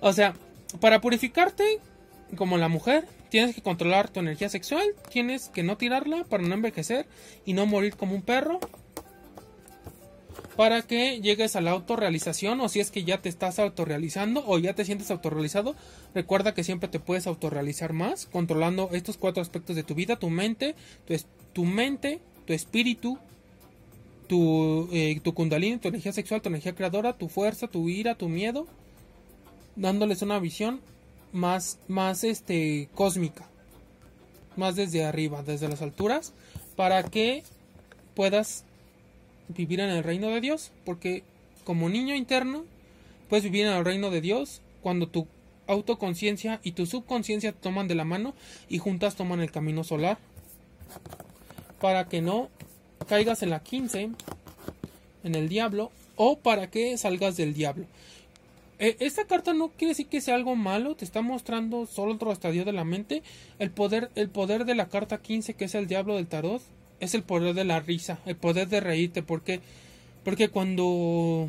o 0.00 0.12
sea, 0.12 0.34
para 0.80 1.00
purificarte, 1.00 1.78
como 2.36 2.58
la 2.58 2.68
mujer, 2.68 3.06
tienes 3.32 3.54
que 3.54 3.62
controlar 3.62 4.10
tu 4.10 4.20
energía 4.20 4.50
sexual, 4.50 4.84
tienes 5.10 5.48
que 5.48 5.62
no 5.62 5.78
tirarla 5.78 6.24
para 6.24 6.42
no 6.42 6.52
envejecer 6.52 7.06
y 7.46 7.54
no 7.54 7.64
morir 7.64 7.96
como 7.96 8.14
un 8.14 8.20
perro. 8.20 8.60
Para 10.54 10.82
que 10.82 11.18
llegues 11.22 11.56
a 11.56 11.62
la 11.62 11.70
autorrealización 11.70 12.60
o 12.60 12.68
si 12.68 12.80
es 12.80 12.90
que 12.90 13.04
ya 13.04 13.22
te 13.22 13.30
estás 13.30 13.58
autorrealizando 13.58 14.44
o 14.46 14.58
ya 14.58 14.74
te 14.74 14.84
sientes 14.84 15.10
autorrealizado, 15.10 15.74
recuerda 16.14 16.52
que 16.52 16.62
siempre 16.62 16.90
te 16.90 17.00
puedes 17.00 17.26
autorrealizar 17.26 17.94
más 17.94 18.26
controlando 18.26 18.90
estos 18.92 19.16
cuatro 19.16 19.40
aspectos 19.40 19.76
de 19.76 19.82
tu 19.82 19.94
vida, 19.94 20.16
tu 20.16 20.28
mente, 20.28 20.74
tu, 21.54 21.64
mente, 21.64 22.20
tu 22.44 22.52
espíritu, 22.52 23.18
tu, 24.28 24.90
eh, 24.92 25.18
tu 25.22 25.32
kundalini, 25.32 25.78
tu 25.78 25.88
energía 25.88 26.12
sexual, 26.12 26.42
tu 26.42 26.50
energía 26.50 26.74
creadora, 26.74 27.16
tu 27.16 27.30
fuerza, 27.30 27.66
tu 27.66 27.88
ira, 27.88 28.14
tu 28.14 28.28
miedo, 28.28 28.66
dándoles 29.74 30.20
una 30.20 30.38
visión 30.38 30.82
más, 31.32 31.78
más 31.88 32.24
este, 32.24 32.88
cósmica, 32.94 33.48
más 34.56 34.76
desde 34.76 35.04
arriba, 35.04 35.42
desde 35.42 35.68
las 35.68 35.82
alturas, 35.82 36.32
para 36.76 37.02
que 37.02 37.42
puedas 38.14 38.64
vivir 39.48 39.80
en 39.80 39.90
el 39.90 40.04
reino 40.04 40.28
de 40.28 40.40
Dios, 40.40 40.72
porque 40.84 41.22
como 41.64 41.88
niño 41.88 42.14
interno 42.14 42.64
puedes 43.28 43.44
vivir 43.44 43.66
en 43.66 43.72
el 43.72 43.84
reino 43.84 44.10
de 44.10 44.20
Dios 44.20 44.60
cuando 44.82 45.08
tu 45.08 45.26
autoconciencia 45.66 46.60
y 46.62 46.72
tu 46.72 46.86
subconsciencia 46.86 47.52
toman 47.52 47.88
de 47.88 47.94
la 47.94 48.04
mano 48.04 48.34
y 48.68 48.78
juntas 48.78 49.16
toman 49.16 49.40
el 49.40 49.50
camino 49.50 49.84
solar. 49.84 50.18
Para 51.80 52.08
que 52.08 52.20
no 52.20 52.48
caigas 53.08 53.42
en 53.42 53.50
la 53.50 53.60
15 53.60 54.10
en 55.24 55.34
el 55.34 55.48
diablo 55.48 55.90
o 56.16 56.38
para 56.38 56.70
que 56.70 56.96
salgas 56.98 57.36
del 57.36 57.54
diablo 57.54 57.86
esta 58.82 59.26
carta 59.26 59.54
no 59.54 59.68
quiere 59.68 59.92
decir 59.92 60.08
que 60.08 60.20
sea 60.20 60.34
algo 60.34 60.56
malo, 60.56 60.96
te 60.96 61.04
está 61.04 61.22
mostrando 61.22 61.86
solo 61.86 62.14
otro 62.14 62.32
estadio 62.32 62.64
de 62.64 62.72
la 62.72 62.84
mente. 62.84 63.22
El 63.58 63.70
poder, 63.70 64.10
el 64.16 64.28
poder 64.28 64.64
de 64.64 64.74
la 64.74 64.88
carta 64.88 65.22
15, 65.22 65.54
que 65.54 65.66
es 65.66 65.74
el 65.74 65.86
diablo 65.86 66.16
del 66.16 66.26
tarot, 66.26 66.62
es 66.98 67.14
el 67.14 67.22
poder 67.22 67.54
de 67.54 67.64
la 67.64 67.80
risa, 67.80 68.18
el 68.26 68.36
poder 68.36 68.68
de 68.68 68.80
reírte, 68.80 69.22
porque, 69.22 69.60
porque 70.24 70.48
cuando 70.48 71.48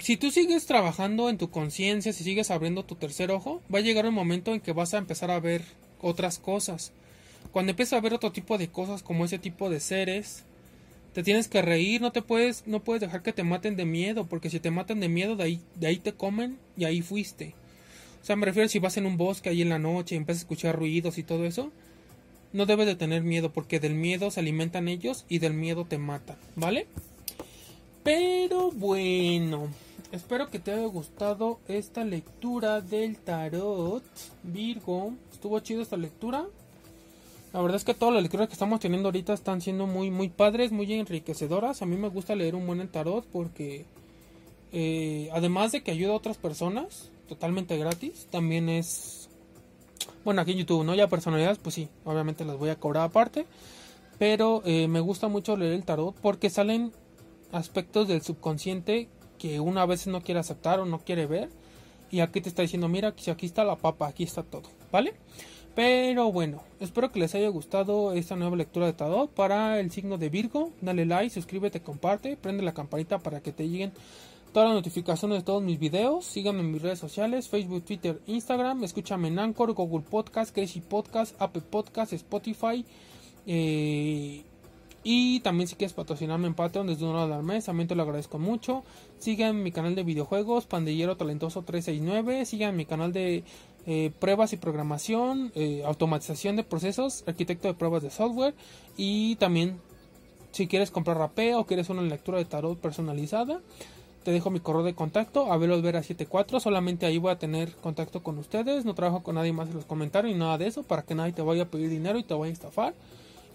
si 0.00 0.16
tú 0.16 0.30
sigues 0.30 0.66
trabajando 0.66 1.28
en 1.28 1.38
tu 1.38 1.50
conciencia, 1.50 2.12
si 2.12 2.24
sigues 2.24 2.50
abriendo 2.50 2.84
tu 2.84 2.94
tercer 2.94 3.30
ojo, 3.30 3.62
va 3.72 3.78
a 3.78 3.82
llegar 3.82 4.06
un 4.06 4.14
momento 4.14 4.52
en 4.52 4.60
que 4.60 4.72
vas 4.72 4.94
a 4.94 4.98
empezar 4.98 5.30
a 5.30 5.40
ver 5.40 5.62
otras 6.00 6.38
cosas. 6.38 6.92
Cuando 7.52 7.70
empiezas 7.70 7.98
a 7.98 8.00
ver 8.00 8.14
otro 8.14 8.32
tipo 8.32 8.56
de 8.58 8.68
cosas 8.68 9.02
como 9.02 9.24
ese 9.24 9.38
tipo 9.38 9.68
de 9.68 9.80
seres, 9.80 10.44
te 11.12 11.22
tienes 11.22 11.48
que 11.48 11.62
reír, 11.62 12.00
no 12.00 12.12
te 12.12 12.22
puedes, 12.22 12.66
no 12.66 12.80
puedes 12.80 13.00
dejar 13.00 13.22
que 13.22 13.32
te 13.32 13.44
maten 13.44 13.76
de 13.76 13.84
miedo, 13.84 14.26
porque 14.26 14.50
si 14.50 14.60
te 14.60 14.70
matan 14.70 15.00
de 15.00 15.08
miedo, 15.08 15.36
de 15.36 15.44
ahí, 15.44 15.60
de 15.76 15.86
ahí 15.86 15.98
te 15.98 16.12
comen 16.12 16.58
y 16.76 16.84
ahí 16.84 17.02
fuiste. 17.02 17.54
O 18.22 18.24
sea, 18.24 18.36
me 18.36 18.46
refiero 18.46 18.68
si 18.68 18.78
vas 18.78 18.96
en 18.96 19.06
un 19.06 19.16
bosque 19.16 19.48
ahí 19.48 19.62
en 19.62 19.68
la 19.68 19.78
noche 19.78 20.14
y 20.14 20.18
empiezas 20.18 20.42
a 20.42 20.44
escuchar 20.44 20.76
ruidos 20.76 21.18
y 21.18 21.22
todo 21.22 21.44
eso, 21.44 21.70
no 22.52 22.66
debes 22.66 22.86
de 22.86 22.94
tener 22.94 23.22
miedo, 23.22 23.52
porque 23.52 23.80
del 23.80 23.94
miedo 23.94 24.30
se 24.30 24.40
alimentan 24.40 24.88
ellos 24.88 25.24
y 25.28 25.38
del 25.38 25.54
miedo 25.54 25.84
te 25.84 25.98
matan, 25.98 26.36
¿vale? 26.54 26.86
Pero 28.04 28.70
bueno, 28.70 29.68
espero 30.12 30.50
que 30.50 30.58
te 30.58 30.72
haya 30.72 30.86
gustado 30.86 31.60
esta 31.68 32.04
lectura 32.04 32.80
del 32.80 33.16
tarot, 33.16 34.02
Virgo. 34.42 35.14
Estuvo 35.32 35.60
chido 35.60 35.82
esta 35.82 35.96
lectura. 35.96 36.46
La 37.52 37.60
verdad 37.60 37.76
es 37.76 37.84
que 37.84 37.92
todas 37.92 38.14
las 38.14 38.22
lecturas 38.22 38.48
que 38.48 38.54
estamos 38.54 38.80
teniendo 38.80 39.08
ahorita 39.08 39.34
están 39.34 39.60
siendo 39.60 39.86
muy, 39.86 40.10
muy 40.10 40.30
padres, 40.30 40.72
muy 40.72 40.90
enriquecedoras. 40.94 41.82
A 41.82 41.86
mí 41.86 41.96
me 41.96 42.08
gusta 42.08 42.34
leer 42.34 42.54
un 42.54 42.66
buen 42.66 42.86
tarot 42.88 43.26
porque, 43.26 43.84
eh, 44.72 45.28
además 45.32 45.72
de 45.72 45.82
que 45.82 45.90
ayuda 45.90 46.12
a 46.12 46.16
otras 46.16 46.38
personas, 46.38 47.10
totalmente 47.28 47.76
gratis, 47.76 48.26
también 48.30 48.70
es. 48.70 49.28
Bueno, 50.24 50.40
aquí 50.40 50.52
en 50.52 50.58
YouTube, 50.58 50.84
¿no? 50.84 50.94
Ya 50.94 51.08
personalidades, 51.08 51.58
pues 51.58 51.74
sí, 51.74 51.88
obviamente 52.04 52.44
las 52.44 52.56
voy 52.56 52.70
a 52.70 52.76
cobrar 52.76 53.04
aparte. 53.04 53.46
Pero 54.18 54.62
eh, 54.64 54.88
me 54.88 55.00
gusta 55.00 55.28
mucho 55.28 55.56
leer 55.56 55.72
el 55.72 55.84
tarot 55.84 56.14
porque 56.22 56.48
salen 56.48 56.92
aspectos 57.50 58.08
del 58.08 58.22
subconsciente 58.22 59.08
que 59.38 59.60
uno 59.60 59.80
a 59.80 59.86
veces 59.86 60.06
no 60.06 60.22
quiere 60.22 60.40
aceptar 60.40 60.80
o 60.80 60.86
no 60.86 61.00
quiere 61.00 61.26
ver. 61.26 61.50
Y 62.10 62.20
aquí 62.20 62.40
te 62.40 62.48
está 62.48 62.62
diciendo, 62.62 62.88
mira, 62.88 63.12
si 63.16 63.30
aquí 63.30 63.46
está 63.46 63.64
la 63.64 63.76
papa, 63.76 64.06
aquí 64.06 64.22
está 64.22 64.42
todo, 64.42 64.68
¿vale? 64.90 65.14
Pero 65.74 66.30
bueno, 66.30 66.62
espero 66.80 67.10
que 67.10 67.20
les 67.20 67.34
haya 67.34 67.48
gustado 67.48 68.12
esta 68.12 68.36
nueva 68.36 68.56
lectura 68.56 68.86
de 68.86 68.92
tarot 68.92 69.30
para 69.30 69.80
el 69.80 69.90
signo 69.90 70.18
de 70.18 70.28
Virgo. 70.28 70.70
Dale 70.82 71.06
like, 71.06 71.30
suscríbete, 71.30 71.80
comparte, 71.80 72.36
prende 72.36 72.62
la 72.62 72.74
campanita 72.74 73.18
para 73.18 73.40
que 73.40 73.52
te 73.52 73.68
lleguen 73.68 73.92
todas 74.52 74.68
las 74.68 74.76
notificaciones 74.76 75.38
de 75.38 75.44
todos 75.44 75.62
mis 75.62 75.78
videos. 75.78 76.26
Síganme 76.26 76.60
en 76.60 76.72
mis 76.72 76.82
redes 76.82 76.98
sociales, 76.98 77.48
Facebook, 77.48 77.84
Twitter, 77.84 78.20
Instagram. 78.26 78.84
Escúchame 78.84 79.28
en 79.28 79.38
Anchor, 79.38 79.72
Google 79.72 80.04
Podcast, 80.08 80.54
Crazy 80.54 80.80
Podcast, 80.80 81.40
Apple 81.40 81.62
Podcast, 81.62 82.12
Spotify. 82.12 82.84
Eh, 83.46 84.44
y 85.04 85.40
también 85.40 85.66
si 85.66 85.74
quieres 85.74 85.94
patrocinarme 85.94 86.46
en 86.46 86.54
Patreon 86.54 86.86
desde 86.86 87.04
un 87.04 87.12
dólar 87.12 87.32
al 87.32 87.42
mes, 87.42 87.64
también 87.64 87.88
te 87.88 87.96
lo 87.96 88.02
agradezco 88.02 88.38
mucho. 88.38 88.84
Sigan 89.18 89.62
mi 89.62 89.72
canal 89.72 89.96
de 89.96 90.04
videojuegos, 90.04 90.66
Pandillero 90.66 91.16
Talentoso 91.16 91.62
369. 91.62 92.44
Sigan 92.44 92.76
mi 92.76 92.84
canal 92.84 93.12
de 93.12 93.42
eh, 93.86 94.12
pruebas 94.18 94.52
y 94.52 94.56
programación, 94.56 95.52
eh, 95.54 95.82
automatización 95.84 96.56
de 96.56 96.64
procesos, 96.64 97.24
arquitecto 97.26 97.68
de 97.68 97.74
pruebas 97.74 98.02
de 98.02 98.10
software. 98.10 98.54
Y 98.96 99.36
también 99.36 99.80
si 100.52 100.66
quieres 100.66 100.90
comprar 100.90 101.16
rapeo 101.16 101.60
o 101.60 101.66
quieres 101.66 101.88
una 101.88 102.02
lectura 102.02 102.38
de 102.38 102.44
tarot 102.44 102.78
personalizada, 102.78 103.60
te 104.24 104.30
dejo 104.30 104.50
mi 104.50 104.60
correo 104.60 104.84
de 104.84 104.94
contacto, 104.94 105.52
a 105.52 105.56
vera 105.56 106.00
74 106.00 106.60
Solamente 106.60 107.06
ahí 107.06 107.18
voy 107.18 107.32
a 107.32 107.38
tener 107.38 107.74
contacto 107.76 108.22
con 108.22 108.38
ustedes. 108.38 108.84
No 108.84 108.94
trabajo 108.94 109.22
con 109.22 109.34
nadie 109.34 109.52
más 109.52 109.68
en 109.68 109.74
los 109.74 109.84
comentarios 109.84 110.32
ni 110.32 110.38
nada 110.38 110.58
de 110.58 110.68
eso 110.68 110.84
para 110.84 111.02
que 111.02 111.14
nadie 111.14 111.32
te 111.32 111.42
vaya 111.42 111.64
a 111.64 111.66
pedir 111.66 111.90
dinero 111.90 112.18
y 112.18 112.22
te 112.22 112.34
vaya 112.34 112.50
a 112.50 112.52
estafar. 112.52 112.94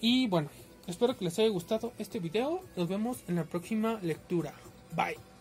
Y 0.02 0.28
bueno, 0.28 0.50
Espero 0.88 1.18
que 1.18 1.26
les 1.26 1.38
haya 1.38 1.50
gustado 1.50 1.92
este 2.00 2.20
video. 2.20 2.62
Nos 2.78 2.88
vemos 2.88 3.24
en 3.28 3.36
la 3.36 3.44
próxima 3.44 4.00
lectura. 4.02 4.54
Bye. 4.96 5.37